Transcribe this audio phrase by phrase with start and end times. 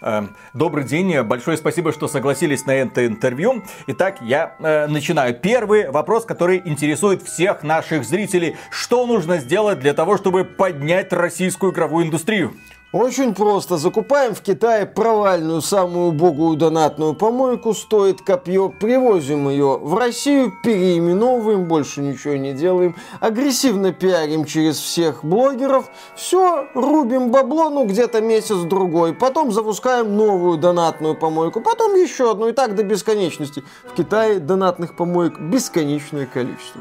[0.00, 3.64] Эм, добрый день, большое спасибо, что согласились на это интервью.
[3.88, 5.34] Итак, я э, начинаю.
[5.34, 8.56] Первый вопрос, который интересует всех наших зрителей.
[8.70, 12.54] Что нужно сделать для того, чтобы поднять российскую игровую индустрию?
[12.92, 13.76] Очень просто.
[13.76, 21.66] Закупаем в Китае провальную, самую убогую донатную помойку, стоит копье, привозим ее в Россию, переименовываем,
[21.66, 29.12] больше ничего не делаем, агрессивно пиарим через всех блогеров, все, рубим бабло, ну где-то месяц-другой,
[29.12, 33.64] потом запускаем новую донатную помойку, потом еще одну, и так до бесконечности.
[33.84, 36.80] В Китае донатных помоек бесконечное количество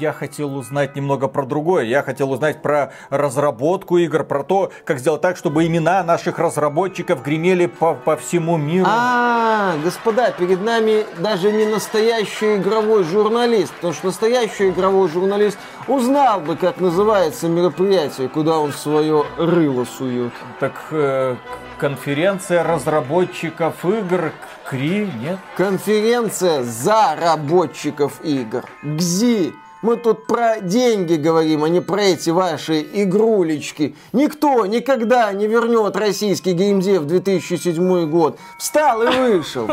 [0.00, 1.84] я хотел узнать немного про другое.
[1.84, 7.22] Я хотел узнать про разработку игр, про то, как сделать так, чтобы имена наших разработчиков
[7.22, 8.86] гремели по, по всему миру.
[8.88, 16.40] А, господа, перед нами даже не настоящий игровой журналист, потому что настоящий игровой журналист узнал
[16.40, 20.32] бы, как называется мероприятие, куда он свое рыло сует.
[20.58, 21.36] Так э,
[21.78, 24.32] конференция разработчиков игр
[24.70, 25.38] КРИ, нет?
[25.56, 28.64] Конференция заработчиков игр.
[28.82, 29.52] ГЗИ.
[29.82, 33.96] Мы тут про деньги говорим, а не про эти ваши игрулечки.
[34.12, 38.38] Никто никогда не вернет российский геймдев 2007 год.
[38.58, 39.68] Встал и вышел.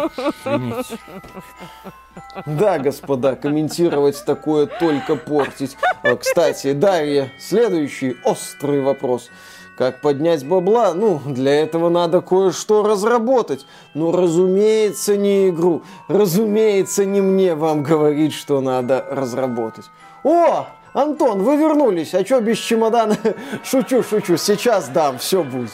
[2.45, 5.77] Да, господа, комментировать такое только портить.
[6.03, 9.29] А, кстати, Дарья, следующий острый вопрос.
[9.77, 10.95] Как поднять бабла?
[10.95, 13.67] Ну, для этого надо кое-что разработать.
[13.93, 15.83] Ну, разумеется, не игру.
[16.07, 19.85] Разумеется, не мне вам говорить, что надо разработать.
[20.23, 22.15] О, Антон, вы вернулись.
[22.15, 23.17] А что без чемодана?
[23.63, 24.35] Шучу, шучу.
[24.37, 25.71] Сейчас дам, все будет.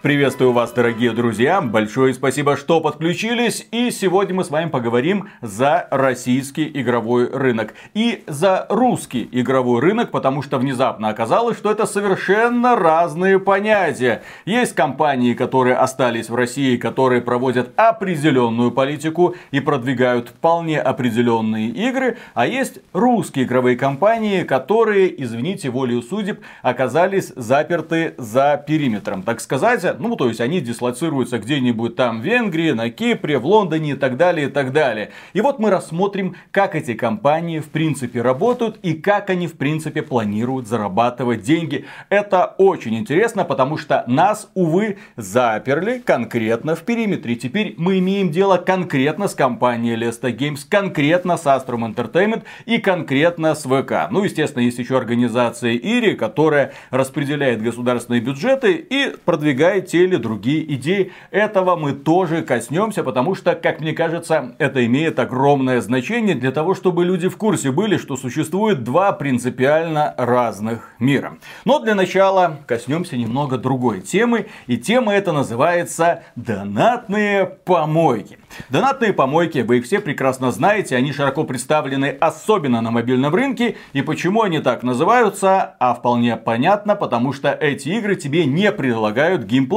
[0.00, 1.60] Приветствую вас, дорогие друзья.
[1.60, 3.66] Большое спасибо, что подключились.
[3.72, 7.74] И сегодня мы с вами поговорим за российский игровой рынок.
[7.94, 14.22] И за русский игровой рынок, потому что внезапно оказалось, что это совершенно разные понятия.
[14.46, 22.18] Есть компании, которые остались в России, которые проводят определенную политику и продвигают вполне определенные игры.
[22.34, 29.24] А есть русские игровые компании, которые, извините, волею судеб, оказались заперты за периметром.
[29.24, 33.92] Так сказать, ну, то есть они дислоцируются где-нибудь там в Венгрии, на Кипре, в Лондоне
[33.92, 35.10] и так далее, и так далее.
[35.32, 40.02] И вот мы рассмотрим, как эти компании в принципе работают и как они в принципе
[40.02, 41.86] планируют зарабатывать деньги.
[42.08, 47.36] Это очень интересно, потому что нас, увы, заперли конкретно в периметре.
[47.36, 53.54] Теперь мы имеем дело конкретно с компанией Lesta Games, конкретно с Astrum Entertainment и конкретно
[53.54, 54.10] с ВК.
[54.10, 60.16] Ну, естественно, есть еще организация ИРИ, которая распределяет государственные бюджеты и продвигает развивает те или
[60.16, 61.12] другие идеи.
[61.30, 66.74] Этого мы тоже коснемся, потому что, как мне кажется, это имеет огромное значение для того,
[66.74, 71.38] чтобы люди в курсе были, что существует два принципиально разных мира.
[71.64, 78.38] Но для начала коснемся немного другой темы, и тема эта называется «Донатные помойки».
[78.70, 83.76] Донатные помойки, вы их все прекрасно знаете, они широко представлены особенно на мобильном рынке.
[83.92, 85.76] И почему они так называются?
[85.78, 89.67] А вполне понятно, потому что эти игры тебе не предлагают геймплей.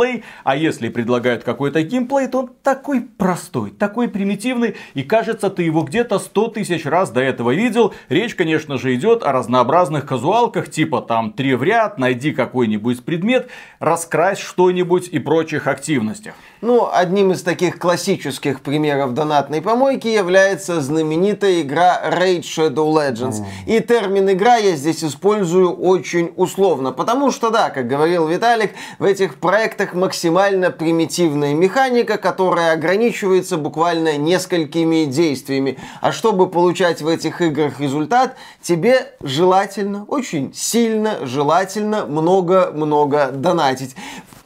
[0.43, 4.75] А если предлагают какой-то геймплей, то он такой простой, такой примитивный.
[4.93, 7.93] И кажется, ты его где-то 100 тысяч раз до этого видел.
[8.09, 13.49] Речь, конечно же, идет о разнообразных казуалках, типа там три в ряд, найди какой-нибудь предмет,
[13.79, 16.33] раскрась что-нибудь и прочих активностях.
[16.61, 23.43] Ну, одним из таких классических примеров донатной помойки является знаменитая игра Raid Shadow Legends.
[23.65, 29.03] И термин игра я здесь использую очень условно, потому что, да, как говорил Виталик, в
[29.03, 35.77] этих проектах максимально примитивная механика, которая ограничивается буквально несколькими действиями.
[36.01, 43.95] А чтобы получать в этих играх результат, тебе желательно, очень сильно желательно много-много донатить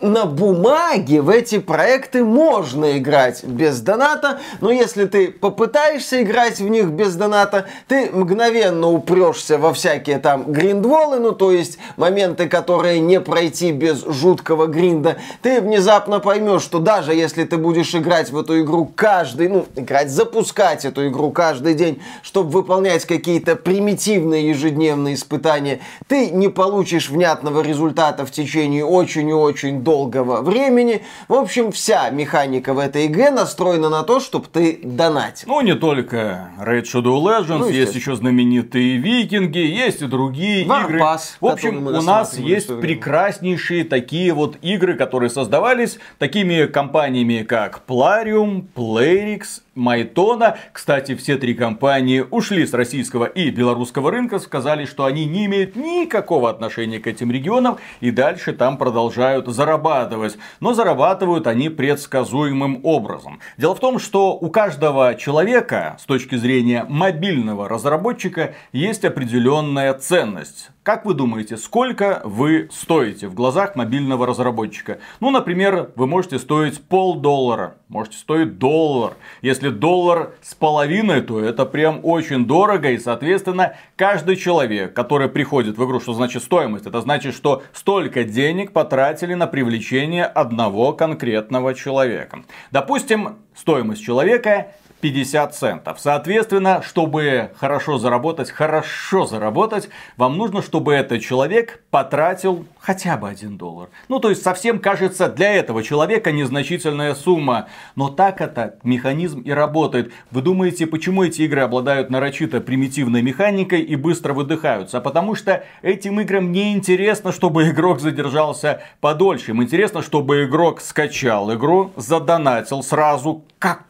[0.05, 6.67] на бумаге в эти проекты можно играть без доната, но если ты попытаешься играть в
[6.67, 12.99] них без доната, ты мгновенно упрешься во всякие там гриндволы, ну то есть моменты, которые
[12.99, 15.17] не пройти без жуткого гринда.
[15.41, 20.09] Ты внезапно поймешь, что даже если ты будешь играть в эту игру каждый, ну играть,
[20.09, 27.61] запускать эту игру каждый день, чтобы выполнять какие-то примитивные ежедневные испытания, ты не получишь внятного
[27.61, 31.03] результата в течение очень и очень долгого долгого времени.
[31.29, 35.47] В общем, вся механика в этой игре настроена на то, чтобы ты донатил.
[35.47, 40.87] Ну, не только Raid Shadow Legends, ну, есть еще знаменитые викинги, есть и другие Warpass,
[40.87, 41.19] игры.
[41.39, 48.65] В общем, у нас есть прекраснейшие такие вот игры, которые создавались такими компаниями, как Plarium,
[48.75, 50.57] Playrix Майтона.
[50.71, 55.75] Кстати, все три компании ушли с российского и белорусского рынка, сказали, что они не имеют
[55.75, 60.37] никакого отношения к этим регионам и дальше там продолжают зарабатывать.
[60.59, 63.39] Но зарабатывают они предсказуемым образом.
[63.57, 70.71] Дело в том, что у каждого человека с точки зрения мобильного разработчика есть определенная ценность.
[70.85, 74.99] Как вы думаете, сколько вы стоите в глазах мобильного разработчика?
[75.19, 79.13] Ну, например, вы можете стоить полдоллара, можете стоить доллар.
[79.41, 82.91] Если доллар с половиной, то это прям очень дорого.
[82.91, 86.85] И, соответственно, каждый человек, который приходит в игру, что значит стоимость?
[86.85, 92.43] Это значит, что столько денег потратили на привлечение одного конкретного человека.
[92.69, 94.67] Допустим, стоимость человека
[95.05, 95.99] 50 центов.
[95.99, 99.87] Соответственно, чтобы хорошо заработать, хорошо заработать,
[100.17, 103.89] вам нужно, чтобы этот человек потратил хотя бы 1 доллар.
[104.09, 107.67] Ну, то есть, совсем кажется для этого человека незначительная сумма.
[107.95, 110.11] Но так это механизм и работает.
[110.31, 115.01] Вы думаете, почему эти игры обладают нарочито примитивной механикой и быстро выдыхаются?
[115.01, 119.51] Потому что этим играм не интересно, чтобы игрок задержался подольше.
[119.51, 123.43] Им интересно, чтобы игрок скачал игру, задонатил сразу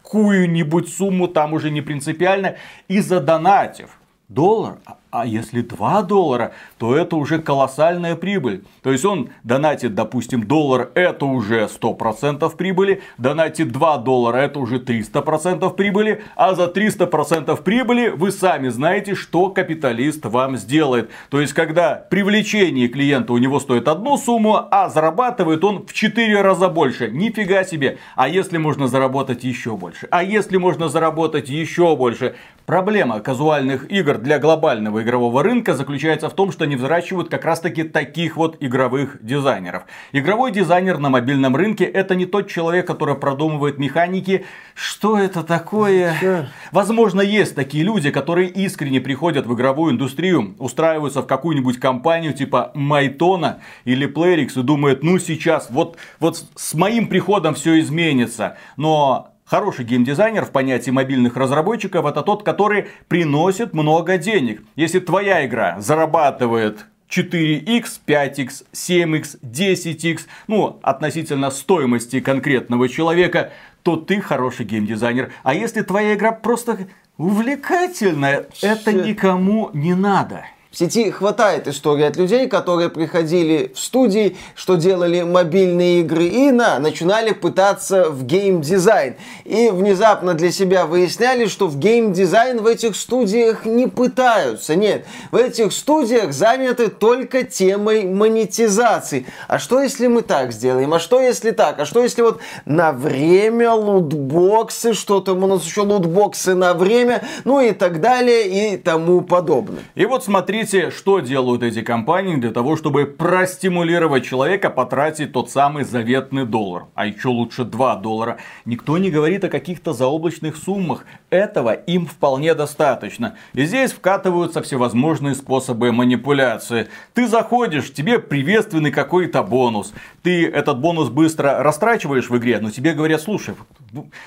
[0.05, 2.55] какую-нибудь сумму, там уже не принципиально,
[2.87, 3.89] и задонатив
[4.29, 4.77] доллар,
[5.15, 8.65] а если 2 доллара, то это уже колоссальная прибыль.
[8.83, 13.01] То есть он донатит, допустим, доллар, это уже 100% прибыли.
[13.17, 16.21] Донатит 2 доллара, это уже 300% прибыли.
[16.35, 21.09] А за 300% прибыли вы сами знаете, что капиталист вам сделает.
[21.29, 26.41] То есть, когда привлечение клиента у него стоит одну сумму, а зарабатывает он в 4
[26.41, 27.09] раза больше.
[27.09, 27.99] Нифига себе.
[28.17, 30.09] А если можно заработать еще больше?
[30.11, 32.35] А если можно заработать еще больше?
[32.65, 37.59] Проблема казуальных игр для глобального игрового рынка заключается в том, что они взращивают как раз
[37.59, 39.83] таки таких вот игровых дизайнеров.
[40.13, 44.45] Игровой дизайнер на мобильном рынке это не тот человек, который продумывает механики.
[44.73, 46.15] Что это такое?
[46.15, 46.47] Что?
[46.71, 52.71] Возможно, есть такие люди, которые искренне приходят в игровую индустрию, устраиваются в какую-нибудь компанию типа
[52.73, 58.57] Майтона или Playrix и думают, ну сейчас, вот, вот с моим приходом все изменится.
[58.75, 64.63] Но Хороший геймдизайнер в понятии мобильных разработчиков это тот, который приносит много денег.
[64.75, 73.51] Если твоя игра зарабатывает 4x, 5x, 7x, 10x, ну, относительно стоимости конкретного человека,
[73.83, 75.31] то ты хороший геймдизайнер.
[75.43, 76.87] А если твоя игра просто
[77.17, 80.43] увлекательная, это никому не надо.
[80.75, 86.51] В сети хватает историй от людей, которые приходили в студии, что делали мобильные игры и
[86.51, 89.15] на, начинали пытаться в геймдизайн.
[89.45, 94.75] И внезапно для себя выясняли, что в геймдизайн в этих студиях не пытаются.
[94.75, 99.27] Нет, в этих студиях заняты только темой монетизации.
[99.47, 100.93] А что если мы так сделаем?
[100.93, 101.79] А что если так?
[101.79, 107.61] А что если вот на время лутбоксы, что-то у нас еще лутбоксы на время, ну
[107.61, 109.79] и так далее и тому подобное.
[109.95, 115.51] И вот смотрите, Смотрите, что делают эти компании для того, чтобы простимулировать человека потратить тот
[115.51, 116.85] самый заветный доллар.
[116.95, 118.37] А еще лучше 2 доллара.
[118.65, 121.05] Никто не говорит о каких-то заоблачных суммах.
[121.29, 123.35] Этого им вполне достаточно.
[123.53, 126.87] И здесь вкатываются всевозможные способы манипуляции.
[127.13, 129.93] Ты заходишь, тебе приветственный какой-то бонус.
[130.23, 133.53] Ты этот бонус быстро растрачиваешь в игре, но тебе говорят, слушай,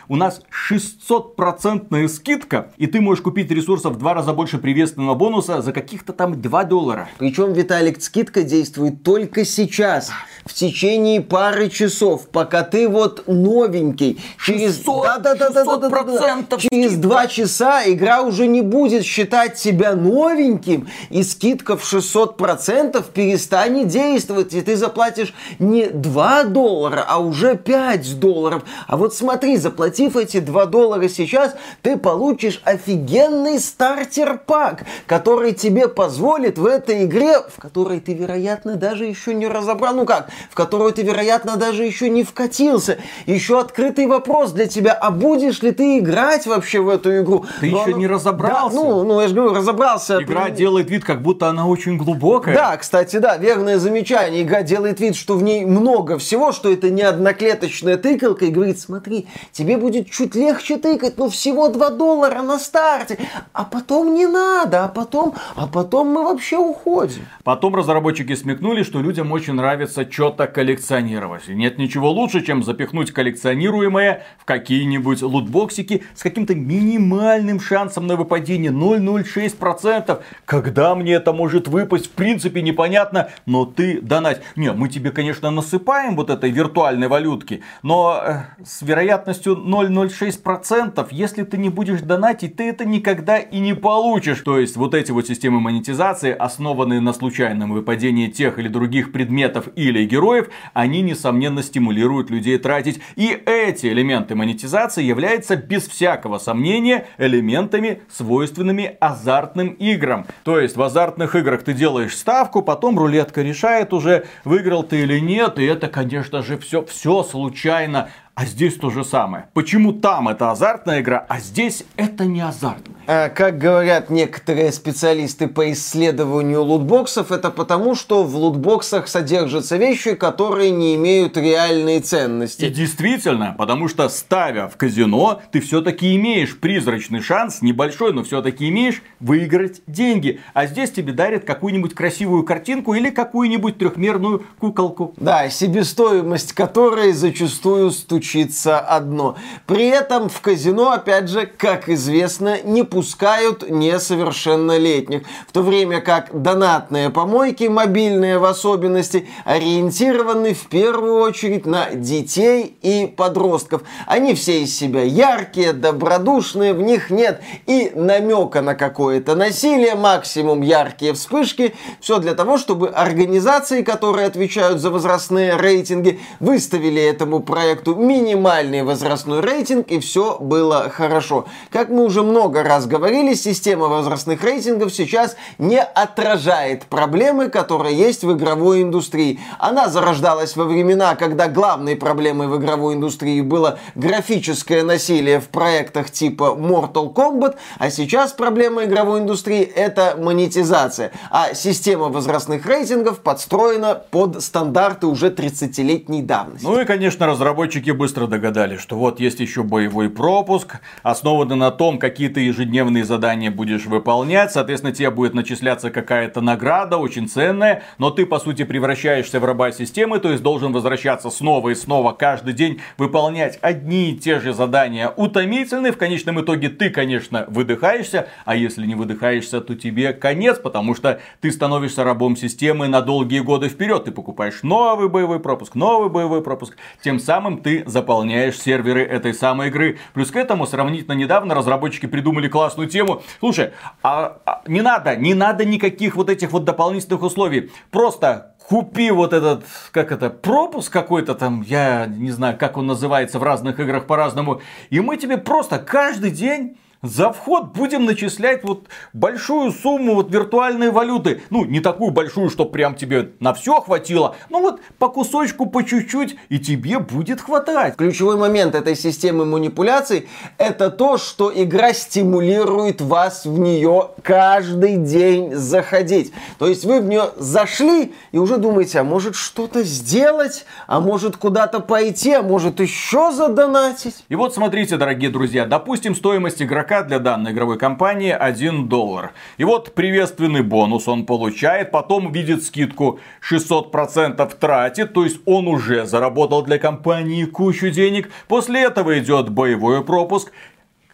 [0.09, 5.61] у нас 600% скидка, и ты можешь купить ресурсов в два раза больше приветственного бонуса
[5.61, 7.09] за каких-то там там 2 доллара.
[7.19, 10.11] Причем, Виталик, скидка действует только сейчас,
[10.45, 14.21] в течение пары часов, пока ты вот новенький.
[14.45, 18.63] Через, 600, да, да, да, да, да, да, да, через два часа игра уже не
[18.63, 26.45] будет считать тебя новеньким, и скидка в 600% перестанет действовать, и ты заплатишь не 2
[26.45, 28.63] доллара, а уже 5 долларов.
[28.87, 36.08] А вот смотри, заплатив эти 2 доллара сейчас, ты получишь офигенный стартер-пак, который тебе позволит
[36.09, 40.55] позволит в этой игре, в которой ты, вероятно, даже еще не разобрал, ну как, в
[40.55, 42.97] которую ты, вероятно, даже еще не вкатился.
[43.27, 47.45] Еще открытый вопрос для тебя, а будешь ли ты играть вообще в эту игру?
[47.61, 47.99] Ты Но еще она...
[47.99, 48.75] не разобрался.
[48.75, 50.23] Да, ну, ну, я же говорю, разобрался.
[50.23, 50.53] Игра ты...
[50.53, 52.55] делает вид, как будто она очень глубокая.
[52.55, 54.43] Да, кстати, да, верное замечание.
[54.43, 58.81] Игра делает вид, что в ней много всего, что это не одноклеточная тыкалка, и говорит,
[58.81, 63.19] смотри, тебе будет чуть легче тыкать, но всего 2 доллара на старте,
[63.53, 67.27] а потом не надо, а потом, а потом потом мы вообще уходим.
[67.43, 71.49] Потом разработчики смекнули, что людям очень нравится что-то коллекционировать.
[71.49, 78.15] И нет ничего лучше, чем запихнуть коллекционируемое в какие-нибудь лутбоксики с каким-то минимальным шансом на
[78.15, 80.23] выпадение 0,06%.
[80.45, 84.41] Когда мне это может выпасть, в принципе, непонятно, но ты донать.
[84.55, 91.43] Не, мы тебе, конечно, насыпаем вот этой виртуальной валютки, но э, с вероятностью 0,06%, если
[91.43, 94.43] ты не будешь донатить, ты это никогда и не получишь.
[94.45, 95.88] То есть вот эти вот системы монетизации,
[96.33, 103.01] основанные на случайном выпадении тех или других предметов или героев, они, несомненно, стимулируют людей тратить.
[103.17, 110.27] И эти элементы монетизации являются без всякого сомнения элементами, свойственными азартным играм.
[110.45, 115.19] То есть в азартных играх ты делаешь ставку, потом рулетка решает уже, выиграл ты или
[115.21, 118.11] нет, и это, конечно же, все, все случайно.
[118.35, 119.47] А здесь то же самое.
[119.53, 122.98] Почему там это азартная игра, а здесь это не азартная?
[123.11, 130.15] А, как говорят некоторые специалисты по исследованию лутбоксов, это потому, что в лутбоксах содержатся вещи,
[130.15, 132.67] которые не имеют реальной ценности.
[132.67, 138.69] И действительно, потому что ставя в казино, ты все-таки имеешь призрачный шанс, небольшой, но все-таки
[138.69, 140.41] имеешь выиграть деньги.
[140.55, 145.15] А здесь тебе дарят какую-нибудь красивую картинку или какую-нибудь трехмерную куколку.
[145.17, 149.37] Да, себестоимость которой зачастую стучит случится одно.
[149.67, 155.23] При этом в казино, опять же, как известно, не пускают несовершеннолетних.
[155.47, 162.77] В то время как донатные помойки, мобильные в особенности, ориентированы в первую очередь на детей
[162.83, 163.83] и подростков.
[164.09, 170.63] Они все из себя яркие, добродушные, в них нет и намека на какое-то насилие, максимум
[170.63, 171.77] яркие вспышки.
[172.01, 179.39] Все для того, чтобы организации, которые отвечают за возрастные рейтинги, выставили этому проекту минимальный возрастной
[179.39, 181.47] рейтинг, и все было хорошо.
[181.71, 188.25] Как мы уже много раз говорили, система возрастных рейтингов сейчас не отражает проблемы, которые есть
[188.25, 189.39] в игровой индустрии.
[189.61, 196.11] Она зарождалась во времена, когда главной проблемой в игровой индустрии было графическое насилие в проектах
[196.11, 201.13] типа Mortal Kombat, а сейчас проблема игровой индустрии это монетизация.
[201.31, 206.67] А система возрастных рейтингов подстроена под стандарты уже 30-летней давности.
[206.67, 211.71] Ну и, конечно, разработчики бы быстро догадались, что вот есть еще боевой пропуск, основанный на
[211.71, 212.68] том, какие ты ежедневные
[213.03, 214.53] задания будешь выполнять.
[214.53, 219.73] Соответственно, тебе будет начисляться какая-то награда, очень ценная, но ты, по сути, превращаешься в раба
[219.73, 224.53] системы, то есть должен возвращаться снова и снова каждый день, выполнять одни и те же
[224.53, 225.93] задания утомительные.
[225.93, 231.21] В конечном итоге ты, конечно, выдыхаешься, а если не выдыхаешься, то тебе конец, потому что
[231.41, 234.05] ты становишься рабом системы на долгие годы вперед.
[234.05, 236.77] Ты покупаешь новый боевой пропуск, новый боевой пропуск.
[237.03, 239.99] Тем самым ты заполняешь серверы этой самой игры.
[240.15, 243.23] Плюс к этому сравнительно недавно разработчики придумали классную тему.
[243.39, 243.73] Слушай,
[244.03, 247.71] а, а, не надо, не надо никаких вот этих вот дополнительных условий.
[247.93, 253.39] Просто купи вот этот, как это, пропуск какой-то там, я не знаю, как он называется
[253.39, 254.61] в разных играх по-разному,
[254.91, 260.91] и мы тебе просто каждый день за вход будем начислять вот большую сумму вот виртуальной
[260.91, 261.43] валюты.
[261.51, 265.85] Ну, не такую большую, что прям тебе на все хватило, но вот по кусочку, по
[265.85, 267.97] чуть-чуть, и тебе будет хватать.
[267.97, 270.29] Ключевой момент этой системы манипуляций
[270.59, 276.33] это то, что игра стимулирует вас в нее каждый день заходить.
[276.59, 281.37] То есть вы в нее зашли и уже думаете, а может что-то сделать, а может
[281.37, 284.25] куда-то пойти, а может еще задонатить.
[284.29, 289.33] И вот смотрите, дорогие друзья, допустим, стоимость игрока игрока для данной игровой компании 1 доллар.
[289.59, 296.07] И вот приветственный бонус он получает, потом видит скидку 600% тратит, то есть он уже
[296.07, 298.31] заработал для компании кучу денег.
[298.49, 300.51] После этого идет боевой пропуск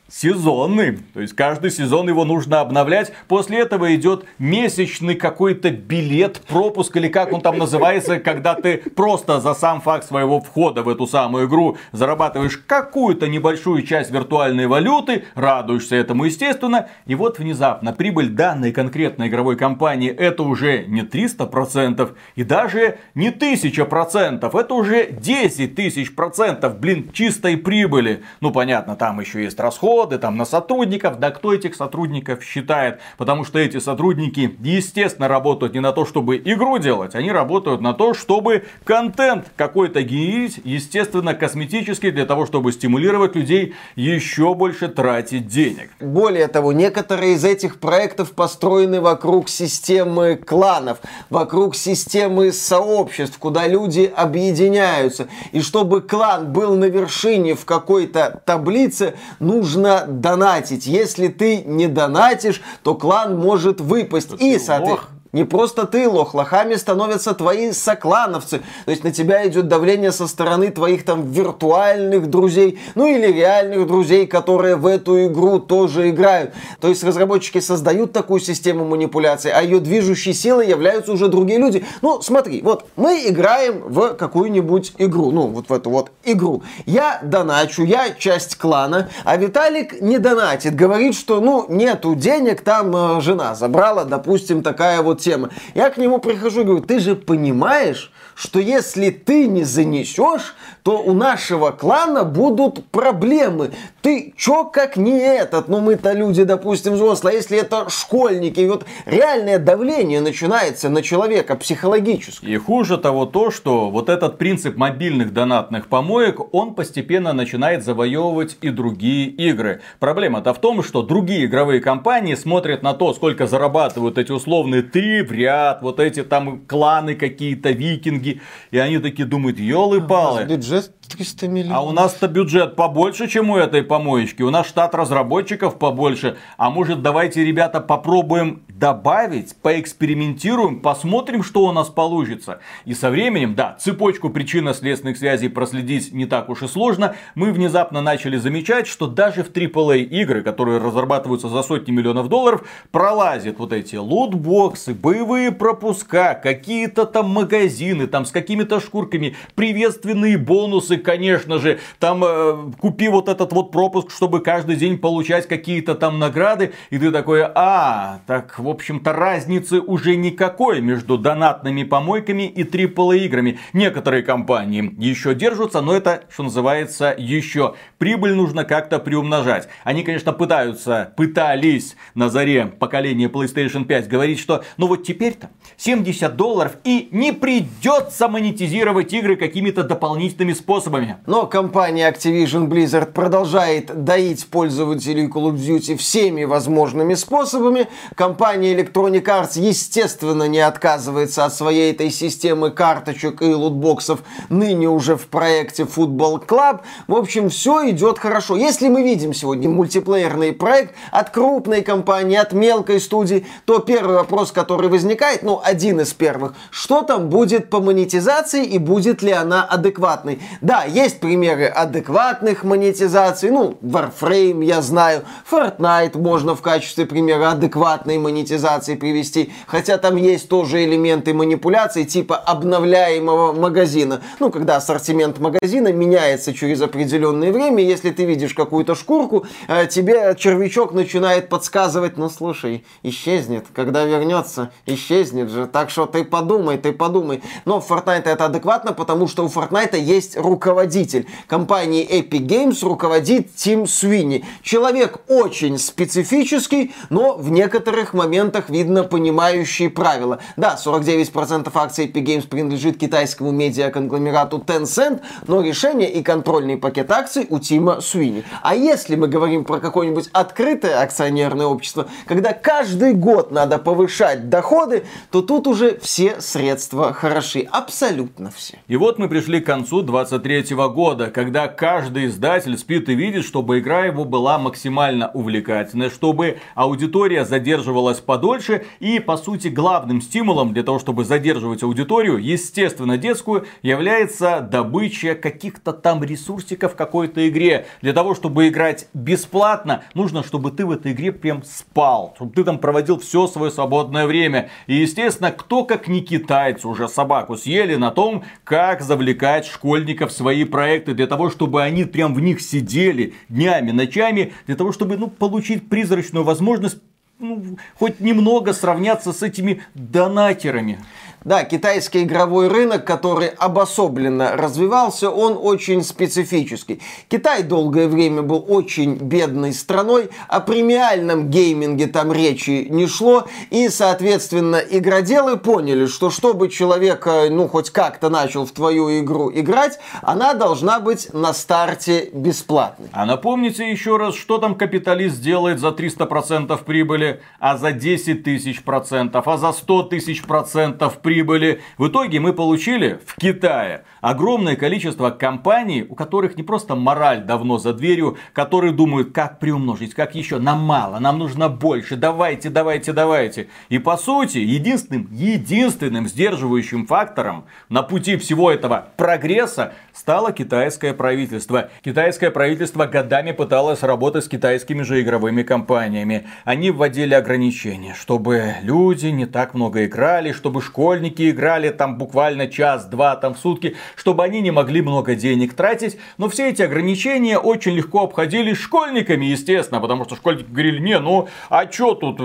[0.09, 0.99] сезонный.
[1.15, 3.13] То есть каждый сезон его нужно обновлять.
[3.27, 9.41] После этого идет месячный какой-то билет, пропуск или как он там называется, когда ты просто
[9.41, 15.25] за сам факт своего входа в эту самую игру зарабатываешь какую-то небольшую часть виртуальной валюты,
[15.35, 16.89] радуешься этому естественно.
[17.07, 23.31] И вот внезапно прибыль данной конкретной игровой компании это уже не 300% и даже не
[23.31, 24.61] 1000%.
[24.61, 28.23] Это уже 10 тысяч процентов, блин, чистой прибыли.
[28.41, 31.19] Ну понятно, там еще есть расходы расходы там на сотрудников.
[31.19, 32.99] Да кто этих сотрудников считает?
[33.17, 37.95] Потому что эти сотрудники, естественно, работают не на то, чтобы игру делать, они работают на
[37.95, 45.47] то, чтобы контент какой-то генерить, естественно, косметический, для того, чтобы стимулировать людей еще больше тратить
[45.47, 45.91] денег.
[46.01, 50.99] Более того, некоторые из этих проектов построены вокруг системы кланов,
[51.31, 55.29] вокруг системы сообществ, куда люди объединяются.
[55.53, 60.87] И чтобы клан был на вершине в какой-то таблице, нужно нужно донатить.
[60.87, 64.33] Если ты не донатишь, то клан может выпасть.
[64.41, 65.11] И, соответственно...
[65.35, 68.63] Не просто ты лох, лохами становятся твои соклановцы.
[68.85, 73.89] То есть на тебя идет давление со стороны твоих там виртуальных друзей, ну или реальных
[73.89, 76.55] друзей, которые в эту игру тоже играют.
[76.81, 81.85] То есть разработчики создают такую систему манипуляции, а ее движущей силой являются уже другие люди.
[82.01, 86.63] Ну, смотри, вот мы играем в какую-нибудь игру, ну, вот в эту вот игру.
[86.87, 92.95] Я доначу, я часть клана, а Виталик не донатит, говорит, что, ну, нету денег, там
[92.95, 95.51] э, жена забрала, допустим, такая вот темы.
[95.75, 100.99] Я к нему прихожу и говорю, ты же понимаешь, что если ты не занесешь, то
[100.99, 103.71] у нашего клана будут проблемы.
[104.03, 105.69] Ты чё как не этот?
[105.69, 107.35] Ну мы-то люди, допустим, взрослые.
[107.35, 108.61] А если это школьники?
[108.61, 112.45] И вот реальное давление начинается на человека психологически.
[112.45, 118.59] И хуже того то, что вот этот принцип мобильных донатных помоек, он постепенно начинает завоевывать
[118.61, 119.81] и другие игры.
[120.01, 125.14] Проблема-то в том, что другие игровые компании смотрят на то, сколько зарабатывают эти условные 3
[125.23, 128.41] ребят, вот эти там кланы какие-то, викинги.
[128.71, 130.45] И они такие думают, елы-палы.
[130.45, 131.77] Бюджет 300 миллионов.
[131.77, 134.43] А у нас-то бюджет побольше, чем у этой помоечки.
[134.43, 136.37] У нас штат разработчиков побольше.
[136.57, 142.59] А может, давайте, ребята, попробуем добавить, поэкспериментируем, посмотрим, что у нас получится.
[142.85, 147.15] И со временем, да, цепочку причинно-следственных связей проследить не так уж и сложно.
[147.35, 152.67] Мы внезапно начали замечать, что даже в AAA игры, которые разрабатываются за сотни миллионов долларов,
[152.91, 160.97] пролазят вот эти лутбоксы, боевые пропуска, какие-то там магазины, там с какими-то шкурками, приветственные бонусы,
[160.97, 166.19] конечно же, там э, купи вот этот вот пропуск, чтобы каждый день получать какие-то там
[166.19, 172.63] награды, и ты такой, а, так, в общем-то, разницы уже никакой между донатными помойками и
[172.65, 173.59] AAA играми.
[173.75, 177.75] Некоторые компании еще держатся, но это, что называется, еще.
[177.99, 179.69] Прибыль нужно как-то приумножать.
[179.83, 186.37] Они, конечно, пытаются, пытались на заре поколения PlayStation 5 говорить, что ну вот теперь-то 70
[186.37, 191.17] долларов и не придется монетизировать игры какими-то дополнительными способами.
[191.27, 197.89] Но компания Activision Blizzard продолжает доить пользователей Call of Duty всеми возможными способами.
[198.15, 205.17] Компания Electronic Arts, естественно, не отказывается от своей этой системы карточек и лутбоксов ныне уже
[205.17, 206.83] в проекте Football Club.
[207.09, 208.57] В общем, все идет хорошо.
[208.57, 214.53] Если мы видим сегодня мультиплеерный проект от крупной компании, от мелкой студии, то первый вопрос,
[214.53, 219.65] который возникает, ну, один из первых, что там будет по монетизации и будет ли она
[219.65, 220.41] адекватной?
[220.61, 228.19] Да, есть примеры адекватных монетизаций, ну, Warframe, я знаю, Fortnite можно в качестве примера адекватной
[228.19, 234.21] монетизации привести, хотя там есть тоже элементы манипуляции, типа обновляемого магазина.
[234.41, 240.35] Ну, когда ассортимент магазина меняется через определенное время, если ты видишь какую-то шкурку, э, тебе
[240.39, 246.93] червячок начинает подсказывать, ну, слушай, исчезнет, когда вернется, исчезнет же, так что ты подумай, ты
[246.93, 247.43] подумай.
[247.65, 251.27] Но в Fortnite это адекватно, потому что у Fortnite есть руководитель.
[251.47, 254.45] Компании Epic Games руководит Тим Свини.
[254.63, 260.39] Человек очень специфический, но в некоторых моментах видно понимающий правила.
[260.57, 267.47] Да, 49% акций Epic Games принадлежит китайскому медиаконгломерату Tencent, но решение и контрольный пакет акций
[267.51, 268.45] у Тима Свини.
[268.63, 275.03] А если мы говорим про какое-нибудь открытое акционерное общество, когда каждый год надо повышать доходы,
[275.33, 277.67] то тут уже все средства хороши.
[277.73, 278.79] Абсолютно все.
[278.87, 283.81] И вот мы пришли к концу 23 года, когда каждый издатель спит и видит, чтобы
[283.81, 288.85] игра его была максимально увлекательной, чтобы аудитория задерживалась подольше.
[289.01, 295.93] И, по сути, главным стимулом для того, чтобы задерживать аудиторию, естественно, детскую, является добыча каких-то
[295.93, 297.87] там ресурсиков в какой-то игре.
[298.03, 302.63] Для того, чтобы играть бесплатно, нужно, чтобы ты в этой игре прям спал, чтобы ты
[302.63, 304.44] там проводил все свое свободное время.
[304.87, 310.37] И, естественно, кто как не китайцы уже собаку съели на том, как завлекать школьников в
[310.37, 315.17] свои проекты, для того, чтобы они прям в них сидели днями, ночами, для того, чтобы
[315.17, 316.99] ну, получить призрачную возможность
[317.39, 321.01] ну, хоть немного сравняться с этими донатерами.
[321.45, 327.03] Да, китайский игровой рынок, который обособленно развивался, он очень специфический.
[327.29, 333.91] Китай долгое время был очень бедной страной, о премиальном гейминге там речи не шло, и,
[333.91, 339.99] соответственно, игроделы поняли, что чтобы человек, э, ну, хоть как-то начал в твою игру играть,
[340.23, 343.09] она должна быть на старте бесплатной.
[343.13, 348.83] А напомните еще раз, что там капиталист делает за 300% прибыли, а за 10 тысяч
[348.83, 351.81] процентов, а за 100 тысяч процентов прибыли прибыли.
[351.99, 357.79] В итоге мы получили в Китае огромное количество компаний, у которых не просто мораль давно
[357.79, 363.13] за дверью, которые думают, как приумножить, как еще, нам мало, нам нужно больше, давайте, давайте,
[363.13, 363.69] давайте.
[363.89, 371.91] И по сути, единственным, единственным сдерживающим фактором на пути всего этого прогресса стало китайское правительство.
[372.05, 376.47] Китайское правительство годами пыталось работать с китайскими же игровыми компаниями.
[376.65, 383.37] Они вводили ограничения, чтобы люди не так много играли, чтобы школьники играли там буквально час-два
[383.37, 386.19] там в сутки, чтобы они не могли много денег тратить.
[386.39, 391.49] Но все эти ограничения очень легко обходились школьниками, естественно, потому что школьники говорили, не, ну,
[391.69, 392.39] а чё тут,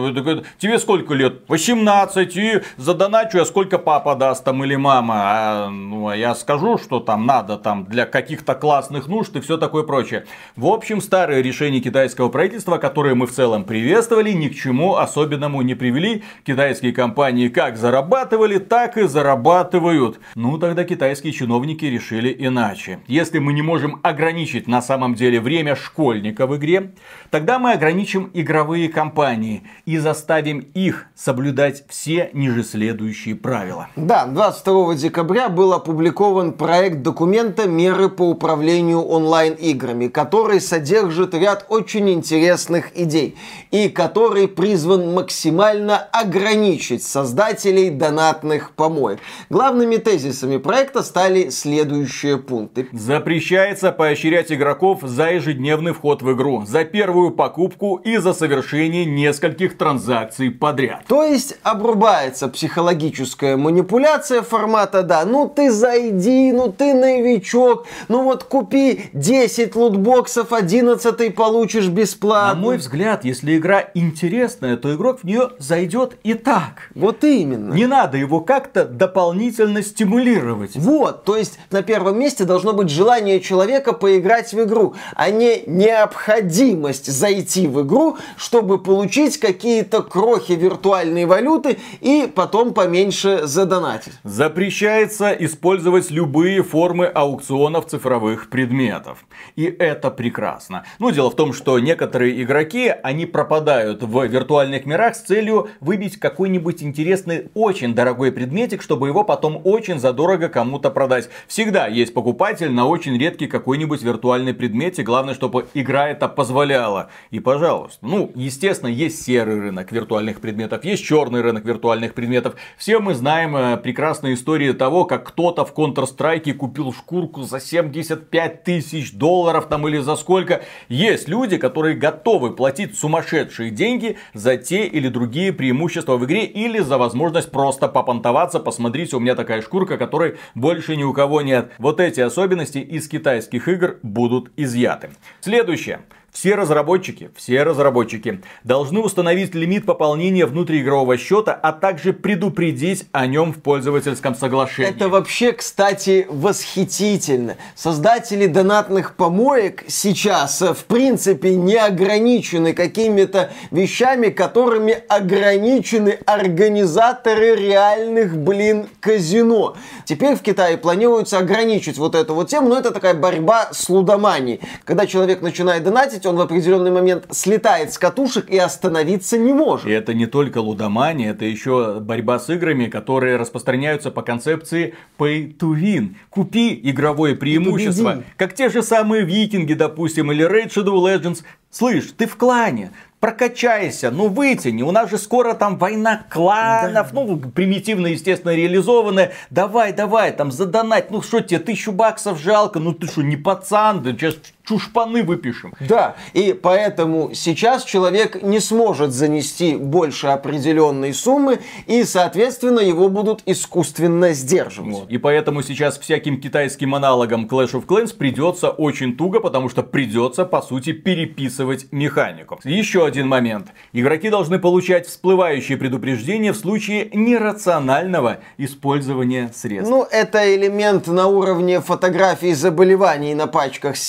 [0.57, 1.41] тебе сколько лет?
[1.47, 5.15] 18, и задоначу я сколько папа даст там или мама.
[5.17, 9.57] А, ну, а я скажу, что там надо там для каких-то классных нужд и все
[9.57, 10.25] такое прочее.
[10.55, 15.61] В общем, старые решения китайского правительства, которые мы в целом приветствовали, ни к чему особенному
[15.61, 16.23] не привели.
[16.45, 20.19] Китайские компании как зарабатывали, так и зарабатывают.
[20.35, 22.99] Ну, тогда китайские чиновники решили иначе.
[23.07, 26.91] Если мы не можем ограничить на самом деле время школьника в игре,
[27.31, 33.87] тогда мы ограничим игровые компании и заставим их соблюдать все ниже следующие правила.
[33.95, 42.09] Да, 22 декабря был опубликован проект документа «Меры по управлению онлайн-играми», который содержит ряд очень
[42.11, 43.35] интересных идей
[43.71, 49.19] и который призван максимально ограничить создателей донатных помоек.
[49.49, 52.87] Главными тезисами проекта стали следующие пункты.
[52.91, 59.77] Запрещается поощрять игроков за ежедневный вход в игру, за первую покупку и за совершение нескольких
[59.77, 61.03] транзакций подряд.
[61.07, 68.43] То есть обрубается психологическая манипуляция формата «да, ну ты зайди, ну ты новичок, ну вот
[68.43, 72.55] купи 10 лутбоксов, 11 получишь бесплатно».
[72.55, 76.89] На мой взгляд, если игра интересная, то игрок в нее зайдет и так.
[76.95, 77.73] Вот именно.
[77.73, 80.75] Не надо его как-то дополнительно стимулировать.
[80.75, 85.63] Вот, то есть на первом месте должно быть желание человека поиграть в игру, а не
[85.65, 94.13] необходимость зайти в игру, чтобы получить какие-то крохи виртуальной валюты и потом поменьше задонатить.
[94.23, 99.25] Запрещается использовать любые формы аукционов цифровых предметов.
[99.55, 100.85] И это прекрасно.
[100.99, 106.19] Ну, дело в том, что некоторые игроки, они пропадают в виртуальных мирах с целью выбить
[106.19, 111.29] какой-нибудь интересный, очень дорогой предметик, чтобы его потом очень задорого кому-то продать.
[111.47, 117.09] Всегда есть покупатель на очень редкий какой-нибудь виртуальный предмет, и главное, чтобы игра это позволяла.
[117.31, 122.55] И, пожалуйста, ну, естественно, есть серый рынок виртуальных предметов, есть черный рынок виртуальных предметов.
[122.77, 128.63] Все мы знаем э, прекрасные истории того, как кто-то в Counter-Strike купил шкурку за 75
[128.63, 130.61] тысяч долларов там или за сколько.
[130.87, 136.79] Есть люди, которые готовы платить сумасшедшие деньги за те или другие преимущества в игре или
[136.79, 137.87] за возможность просто
[138.19, 141.71] попонтоваться, посмотрите, у меня такая шкурка, которой больше ни у кого нет.
[141.77, 145.11] Вот эти особенности из китайских игр будут изъяты.
[145.39, 146.01] Следующее.
[146.31, 153.51] Все разработчики, все разработчики должны установить лимит пополнения внутриигрового счета, а также предупредить о нем
[153.51, 154.91] в пользовательском соглашении.
[154.91, 157.55] Это вообще, кстати, восхитительно.
[157.75, 168.37] Создатели донатных помоек сейчас, э, в принципе, не ограничены какими-то вещами, которыми ограничены организаторы реальных,
[168.37, 169.75] блин, казино.
[170.05, 174.61] Теперь в Китае планируется ограничить вот эту вот тему, но это такая борьба с лудоманией.
[174.85, 179.87] Когда человек начинает донатить, он в определенный момент слетает с катушек и остановиться не может.
[179.87, 185.55] И это не только лудомания, это еще борьба с играми, которые распространяются по концепции pay
[185.57, 186.15] to win.
[186.29, 188.23] Купи игровое преимущество.
[188.37, 191.43] Как те же самые викинги, допустим, или Raid Shadow Legends.
[191.71, 197.21] Слышь, ты в клане, прокачайся, ну вытяни, у нас же скоро там война кланов, да.
[197.21, 202.93] ну примитивно, естественно, реализованная, давай, давай, там задонать, ну что тебе, тысячу баксов жалко, ну
[202.93, 204.37] ты что, не пацан, да сейчас
[204.69, 205.73] чушпаны выпишем.
[205.79, 213.41] Да, и поэтому сейчас человек не сможет занести больше определенной суммы, и, соответственно, его будут
[213.47, 214.93] искусственно сдерживать.
[214.93, 215.09] Вот.
[215.09, 220.45] И поэтому сейчас всяким китайским аналогам Clash of Clans придется очень туго, потому что придется,
[220.45, 222.59] по сути, переписывать механику.
[222.63, 223.69] Еще один момент.
[223.93, 229.89] Игроки должны получать всплывающие предупреждения в случае нерационального использования средств.
[229.89, 234.03] Ну, это элемент на уровне фотографий заболеваний на пачках с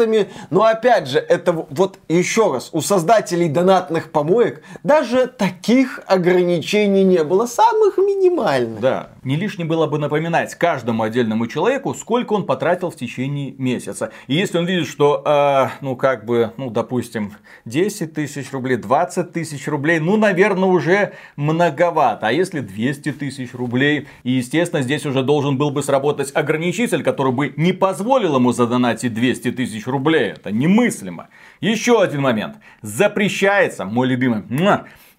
[0.00, 0.28] конфетами.
[0.50, 7.24] Но опять же, это вот еще раз, у создателей донатных помоек даже таких ограничений не
[7.24, 8.80] было, самых минимальных.
[8.80, 14.12] Да, не лишним было бы напоминать каждому отдельному человеку, сколько он потратил в течение месяца.
[14.26, 17.32] И если он видит, что, э, ну, как бы, ну, допустим,
[17.64, 22.28] 10 тысяч рублей, 20 тысяч рублей, ну, наверное, уже многовато.
[22.28, 24.08] А если 200 тысяч рублей?
[24.22, 29.14] И, естественно, здесь уже должен был бы сработать ограничитель, который бы не позволил ему задонатить
[29.14, 30.30] 200 тысяч рублей.
[30.30, 31.28] Это немыслимо.
[31.60, 32.56] Еще один момент.
[32.82, 34.42] Запрещается, мой любимый,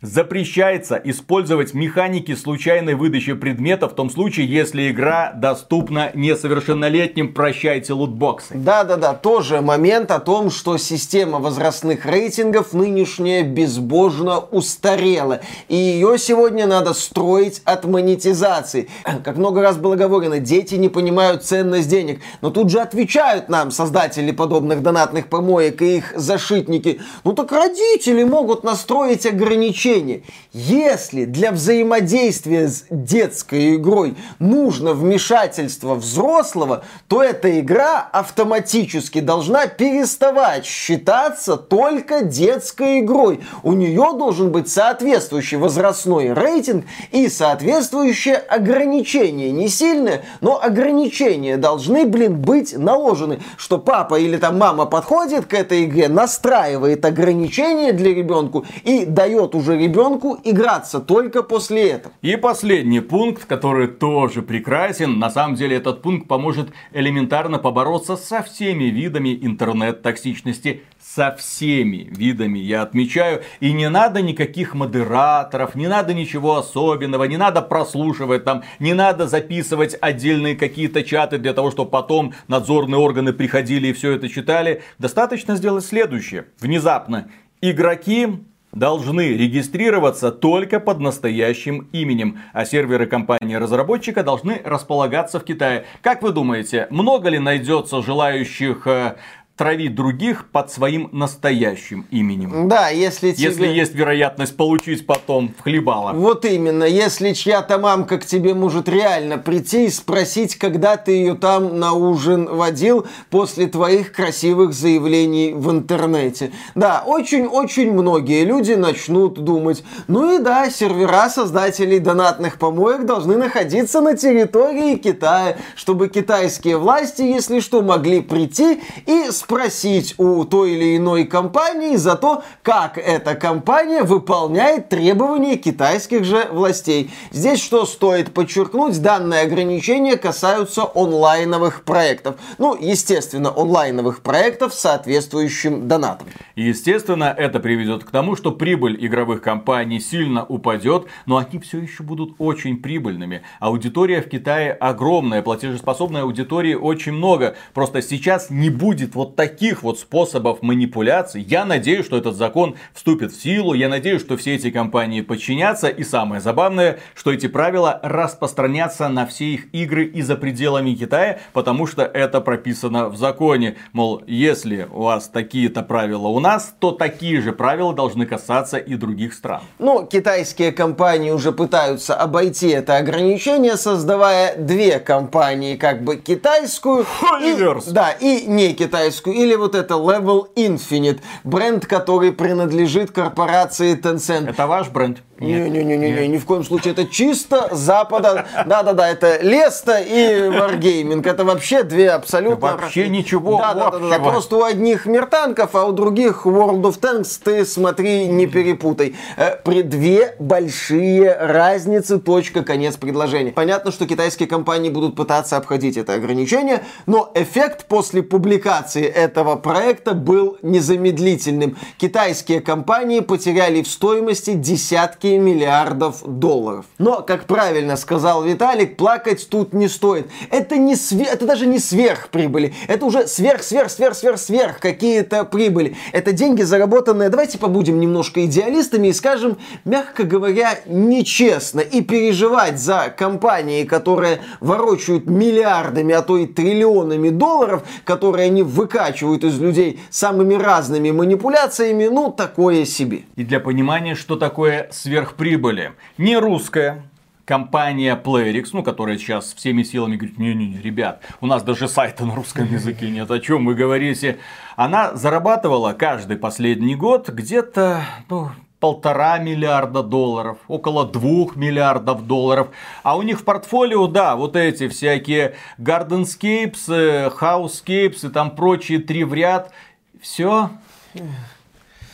[0.03, 7.35] Запрещается использовать механики случайной выдачи предмета в том случае, если игра доступна несовершеннолетним.
[7.35, 8.55] Прощайте лутбоксы.
[8.55, 15.41] Да-да-да, тоже момент о том, что система возрастных рейтингов нынешняя безбожно устарела.
[15.67, 18.89] И ее сегодня надо строить от монетизации.
[19.23, 22.21] Как много раз было говорено, дети не понимают ценность денег.
[22.41, 27.01] Но тут же отвечают нам создатели подобных донатных помоек и их зашитники.
[27.23, 30.23] Ну так родители могут настроить ограничения ограничение.
[30.53, 40.65] Если для взаимодействия с детской игрой нужно вмешательство взрослого, то эта игра автоматически должна переставать
[40.65, 43.41] считаться только детской игрой.
[43.63, 49.51] У нее должен быть соответствующий возрастной рейтинг и соответствующее ограничение.
[49.51, 53.39] Не сильное, но ограничения должны, блин, быть наложены.
[53.57, 59.55] Что папа или там мама подходит к этой игре, настраивает ограничения для ребенку и дает
[59.55, 62.13] уже ребенку играться только после этого.
[62.21, 65.19] И последний пункт, который тоже прекрасен.
[65.19, 70.83] На самом деле этот пункт поможет элементарно побороться со всеми видами интернет-токсичности.
[70.99, 73.41] Со всеми видами, я отмечаю.
[73.59, 79.27] И не надо никаких модераторов, не надо ничего особенного, не надо прослушивать там, не надо
[79.27, 84.83] записывать отдельные какие-то чаты для того, чтобы потом надзорные органы приходили и все это читали.
[84.99, 86.45] Достаточно сделать следующее.
[86.59, 87.29] Внезапно
[87.61, 88.27] игроки
[88.71, 95.85] должны регистрироваться только под настоящим именем, а серверы компании-разработчика должны располагаться в Китае.
[96.01, 99.15] Как вы думаете, много ли найдется желающих э,
[99.55, 102.67] травить других под своим настоящим именем.
[102.67, 103.49] Да, если тебе...
[103.49, 106.13] Если есть вероятность получить потом в хлебало.
[106.13, 111.35] Вот именно, если чья-то мамка к тебе может реально прийти и спросить, когда ты ее
[111.35, 116.51] там на ужин водил после твоих красивых заявлений в интернете.
[116.73, 124.01] Да, очень-очень многие люди начнут думать, ну и да, сервера создателей донатных помоек должны находиться
[124.01, 130.97] на территории Китая, чтобы китайские власти, если что, могли прийти и спросить у той или
[130.97, 137.11] иной компании за то, как эта компания выполняет требования китайских же властей.
[137.31, 142.35] Здесь что стоит подчеркнуть, данные ограничения касаются онлайновых проектов.
[142.57, 146.27] Ну, естественно, онлайновых проектов с соответствующим донатом.
[146.55, 152.03] Естественно, это приведет к тому, что прибыль игровых компаний сильно упадет, но они все еще
[152.03, 153.41] будут очень прибыльными.
[153.59, 157.55] Аудитория в Китае огромная, платежеспособной аудитории очень много.
[157.73, 161.41] Просто сейчас не будет вот таких вот способов манипуляций.
[161.41, 163.73] Я надеюсь, что этот закон вступит в силу.
[163.73, 165.87] Я надеюсь, что все эти компании подчинятся.
[165.89, 171.39] И самое забавное, что эти правила распространятся на все их игры и за пределами Китая,
[171.53, 173.77] потому что это прописано в законе.
[173.93, 178.95] Мол, если у вас такие-то правила у нас, то такие же правила должны касаться и
[178.95, 179.61] других стран.
[179.79, 187.05] Ну, китайские компании уже пытаются обойти это ограничение, создавая две компании, как бы китайскую
[187.41, 194.49] и, да, и не китайскую или вот это Level Infinite, бренд, который принадлежит корпорации Tencent.
[194.49, 195.21] Это ваш бренд?
[195.41, 196.93] Не-не-не, ни в коем случае.
[196.93, 198.45] Это чисто Запада.
[198.65, 201.27] Да-да-да, это Леста и Wargaming.
[201.27, 202.77] Это вообще две абсолютно...
[202.77, 207.39] Вообще ничего Да-да-да, просто у одних мир танков, а у других World of Tanks.
[207.43, 209.15] Ты смотри, не перепутай.
[209.35, 213.51] Э, при две большие разницы, точка, конец предложения.
[213.51, 220.13] Понятно, что китайские компании будут пытаться обходить это ограничение, но эффект после публикации этого проекта
[220.13, 221.77] был незамедлительным.
[221.97, 226.85] Китайские компании потеряли в стоимости десятки миллиардов долларов.
[226.97, 230.27] Но, как правильно сказал Виталик, плакать тут не стоит.
[230.49, 231.25] Это, не све...
[231.25, 232.73] это даже не сверхприбыли.
[232.87, 235.95] Это уже сверх-сверх-сверх-сверх-сверх какие-то прибыли.
[236.11, 241.81] Это деньги заработанные, давайте побудем немножко идеалистами и скажем, мягко говоря, нечестно.
[241.81, 249.43] И переживать за компании, которые ворочают миллиардами, а то и триллионами долларов, которые они выкачивают
[249.43, 253.21] из людей самыми разными манипуляциями, ну, такое себе.
[253.35, 255.93] И для понимания, что такое сверх сверхприбыли.
[256.17, 257.03] Не русская
[257.45, 262.35] компания Playrix, ну, которая сейчас всеми силами говорит, не-не-не, ребят, у нас даже сайта на
[262.35, 264.39] русском языке нет, о чем вы говорите.
[264.75, 272.69] Она зарабатывала каждый последний год где-то, ну, полтора миллиарда долларов, около двух миллиардов долларов.
[273.03, 278.99] А у них в портфолио, да, вот эти всякие Gardenscapes, э, Housescapes и там прочие
[278.99, 279.71] три в ряд.
[280.19, 280.71] Все.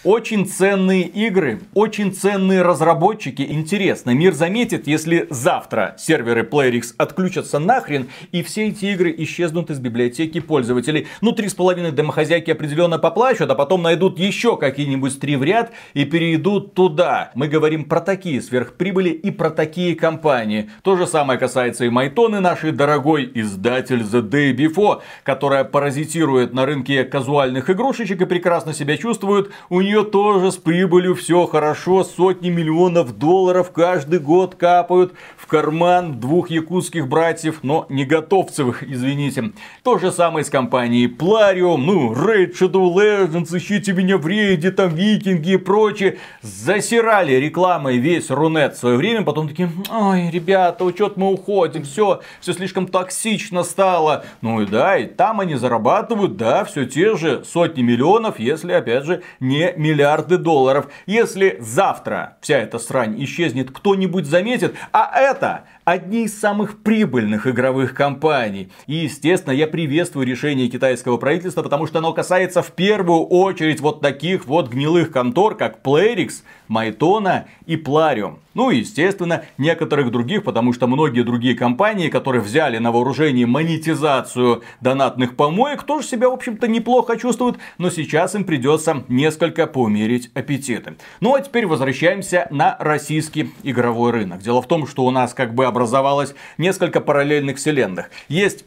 [0.07, 3.41] Очень ценные игры, очень ценные разработчики.
[3.41, 9.79] Интересно, мир заметит, если завтра серверы PlayRix отключатся нахрен, и все эти игры исчезнут из
[9.79, 11.07] библиотеки пользователей.
[11.19, 15.73] Ну, три с половиной домохозяйки определенно поплачут, а потом найдут еще какие-нибудь три в ряд
[15.93, 17.31] и перейдут туда.
[17.35, 20.69] Мы говорим про такие сверхприбыли и про такие компании.
[20.83, 26.65] То же самое касается и Майтоны, нашей дорогой издатель The Day Before, которая паразитирует на
[26.65, 29.51] рынке казуальных игрушечек и прекрасно себя чувствует.
[29.67, 35.47] У нее нее тоже с прибылью все хорошо, сотни миллионов долларов каждый год капают в
[35.47, 39.51] карман двух якутских братьев, но не готовцевых, извините.
[39.83, 44.93] То же самое с компанией Plarium, ну, Raid Shadow Legends, ищите меня в рейде, там
[44.93, 46.17] викинги и прочее.
[46.41, 52.21] Засирали рекламой весь Рунет в свое время, потом такие, ой, ребята, учет мы уходим, все,
[52.39, 54.25] все слишком токсично стало.
[54.41, 59.05] Ну и да, и там они зарабатывают, да, все те же сотни миллионов, если, опять
[59.05, 60.87] же, не миллиарды долларов.
[61.05, 67.93] Если завтра вся эта срань исчезнет, кто-нибудь заметит, а это одни из самых прибыльных игровых
[67.93, 68.69] компаний.
[68.87, 74.01] И, естественно, я приветствую решение китайского правительства, потому что оно касается в первую очередь вот
[74.01, 78.39] таких вот гнилых контор, как Playrix, Майтона и Plarium.
[78.53, 84.63] Ну и, естественно, некоторых других, потому что многие другие компании, которые взяли на вооружение монетизацию
[84.81, 90.95] донатных помоек, тоже себя, в общем-то, неплохо чувствуют, но сейчас им придется несколько поумерить аппетиты.
[91.19, 94.41] Ну а теперь возвращаемся на российский игровой рынок.
[94.41, 98.09] Дело в том, что у нас как бы образовалось несколько параллельных вселенных.
[98.27, 98.65] Есть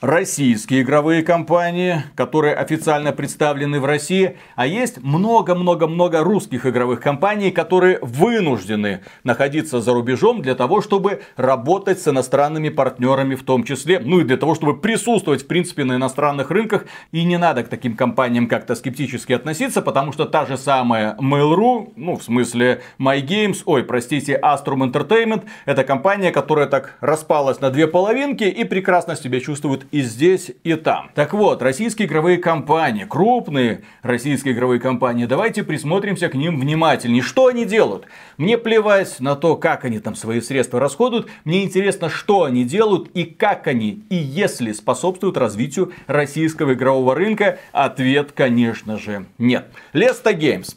[0.00, 7.98] российские игровые компании, которые официально представлены в России, а есть много-много-много русских игровых компаний, которые
[8.00, 14.20] вынуждены находиться за рубежом для того, чтобы работать с иностранными партнерами в том числе, ну
[14.20, 16.86] и для того, чтобы присутствовать в принципе на иностранных рынках.
[17.10, 21.92] И не надо к таким компаниям как-то скептически относиться, потому что та же самая Mail.ru,
[21.96, 27.88] ну в смысле MyGames, ой, простите, Astrum Entertainment, это компания, которая так распалась на две
[27.88, 31.10] половинки и прекрасно себя чувствует и здесь, и там.
[31.14, 37.22] Так вот, российские игровые компании, крупные российские игровые компании, давайте присмотримся к ним внимательнее.
[37.22, 38.06] Что они делают?
[38.36, 41.28] Мне плевать на то, как они там свои средства расходуют.
[41.44, 47.58] Мне интересно, что они делают и как они, и если способствуют развитию российского игрового рынка.
[47.72, 49.66] Ответ, конечно же, нет.
[49.92, 50.76] Lesta Games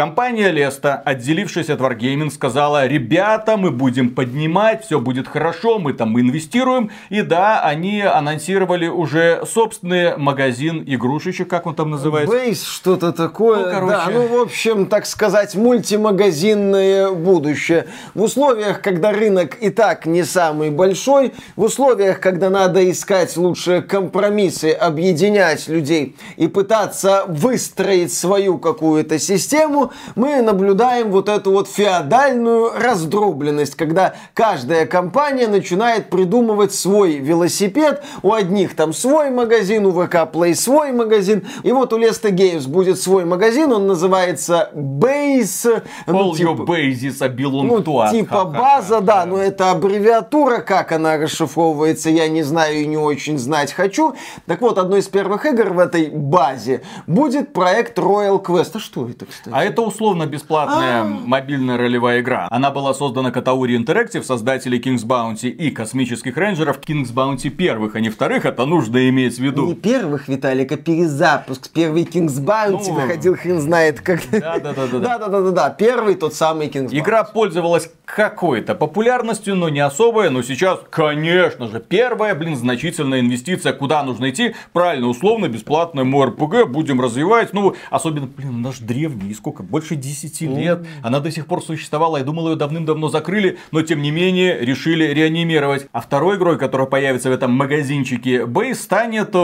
[0.00, 6.18] Компания Леста, отделившись от Wargaming, сказала, ребята, мы будем поднимать, все будет хорошо, мы там
[6.18, 6.90] инвестируем.
[7.10, 12.34] И да, они анонсировали уже собственный магазин игрушечек, как он там называется?
[12.34, 13.66] Бейс, что-то такое.
[13.66, 13.92] Ну, короче.
[13.92, 17.84] Да, ну, в общем, так сказать, мультимагазинное будущее.
[18.14, 23.82] В условиях, когда рынок и так не самый большой, в условиях, когда надо искать лучшие
[23.82, 32.72] компромиссы, объединять людей и пытаться выстроить свою какую-то систему, мы наблюдаем вот эту вот феодальную
[32.76, 38.02] раздробленность, когда каждая компания начинает придумывать свой велосипед.
[38.22, 41.46] У одних там свой магазин, у ВК Play свой магазин.
[41.62, 45.82] И вот у Леста Games будет свой магазин, он называется Base.
[46.06, 52.28] Ну, типа, basis belong ну, Типа база, да, но это аббревиатура, как она расшифровывается, я
[52.28, 54.14] не знаю и не очень знать хочу.
[54.46, 58.70] Так вот, одной из первых игр в этой базе будет проект Royal Quest.
[58.74, 59.50] А что это, кстати?
[59.52, 61.04] А это условно бесплатная А-а-а.
[61.04, 62.48] мобильная ролевая игра.
[62.50, 66.80] Она была создана Катаури Interactive, создатели King's Bounty и Космических Рейнджеров.
[66.80, 69.66] King's Bounty первых, а не вторых, это нужно иметь в виду.
[69.66, 71.70] Не первых, Виталик, а перезапуск.
[71.70, 74.20] Первый King's Bounty ну, выходил хрен знает как.
[74.30, 75.18] Да-да-да.
[75.18, 75.70] Да-да-да.
[75.78, 76.98] Первый тот самый King's Bounty.
[76.98, 80.30] Игра пользовалась какой-то популярностью, но не особой.
[80.30, 83.72] Но сейчас, конечно же, первая, блин, значительная инвестиция.
[83.72, 84.54] Куда нужно идти?
[84.72, 86.68] Правильно, условно, бесплатное МРПГ.
[86.68, 87.52] Будем развивать.
[87.52, 90.86] Ну, особенно, блин, наш древний, сколько больше 10 лет.
[91.02, 92.18] Она до сих пор существовала.
[92.18, 95.86] Я думал, ее давным-давно закрыли, но тем не менее решили реанимировать.
[95.92, 99.34] А второй игрой, которая появится в этом магазинчике Base, станет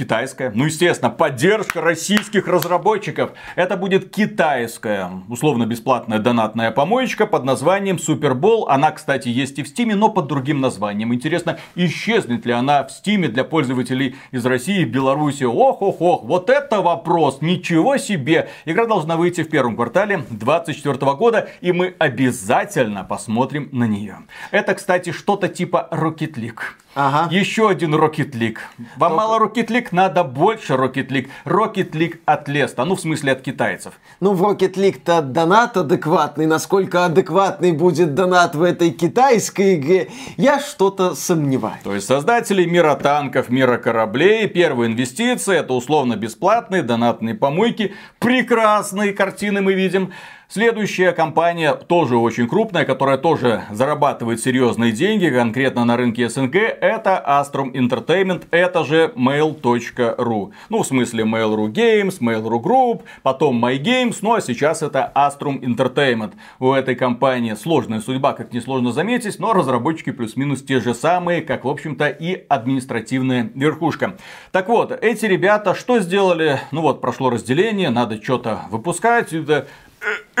[0.00, 0.50] китайская.
[0.54, 3.32] Ну, естественно, поддержка российских разработчиков.
[3.54, 8.66] Это будет китайская, условно-бесплатная донатная помоечка под названием Супербол.
[8.68, 11.12] Она, кстати, есть и в Стиме, но под другим названием.
[11.12, 15.44] Интересно, исчезнет ли она в Стиме для пользователей из России и Беларуси?
[15.44, 17.42] Ох-ох-ох, вот это вопрос!
[17.42, 18.48] Ничего себе!
[18.64, 24.16] Игра должна выйти в первом квартале 2024 года, и мы обязательно посмотрим на нее.
[24.50, 26.62] Это, кстати, что-то типа Rocket League.
[26.94, 27.28] Ага.
[27.30, 28.58] Еще один Rocket League.
[28.96, 29.14] Вам Только...
[29.14, 31.28] мало Rocket League, надо больше Rocket League.
[31.44, 33.94] Rocket League от Леста, ну в смысле от китайцев.
[34.18, 36.46] Ну в Rocket League-то донат адекватный.
[36.46, 41.82] Насколько адекватный будет донат в этой китайской игре, я что-то сомневаюсь.
[41.84, 47.94] То есть создатели мира танков, мира кораблей, первые инвестиции, это условно бесплатные донатные помойки.
[48.18, 50.12] Прекрасные картины мы видим.
[50.52, 57.24] Следующая компания, тоже очень крупная, которая тоже зарабатывает серьезные деньги, конкретно на рынке СНГ, это
[57.24, 60.50] Astrum Entertainment, это же mail.ru.
[60.68, 66.32] Ну, в смысле Mail.ru Games, Mail.ru Group, потом MyGames, ну а сейчас это Astrum Entertainment.
[66.58, 71.64] У этой компании сложная судьба, как несложно заметить, но разработчики плюс-минус те же самые, как,
[71.64, 74.16] в общем-то, и административная верхушка.
[74.50, 76.58] Так вот, эти ребята что сделали?
[76.72, 79.68] Ну вот, прошло разделение, надо что-то выпускать, это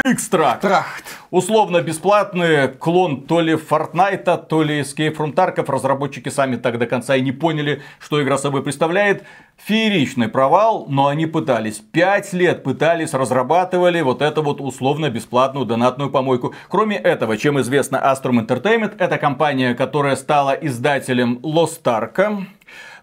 [0.04, 0.62] Экстракт.
[0.62, 1.04] Трахт.
[1.30, 5.70] Условно бесплатный клон то ли Фортнайта, то ли Escape from Tarkov.
[5.70, 9.24] Разработчики сами так до конца и не поняли, что игра собой представляет.
[9.58, 11.78] Фееричный провал, но они пытались.
[11.78, 16.54] Пять лет пытались, разрабатывали вот эту вот условно бесплатную донатную помойку.
[16.68, 22.46] Кроме этого, чем известно Astrum Entertainment, это компания, которая стала издателем Lost Ark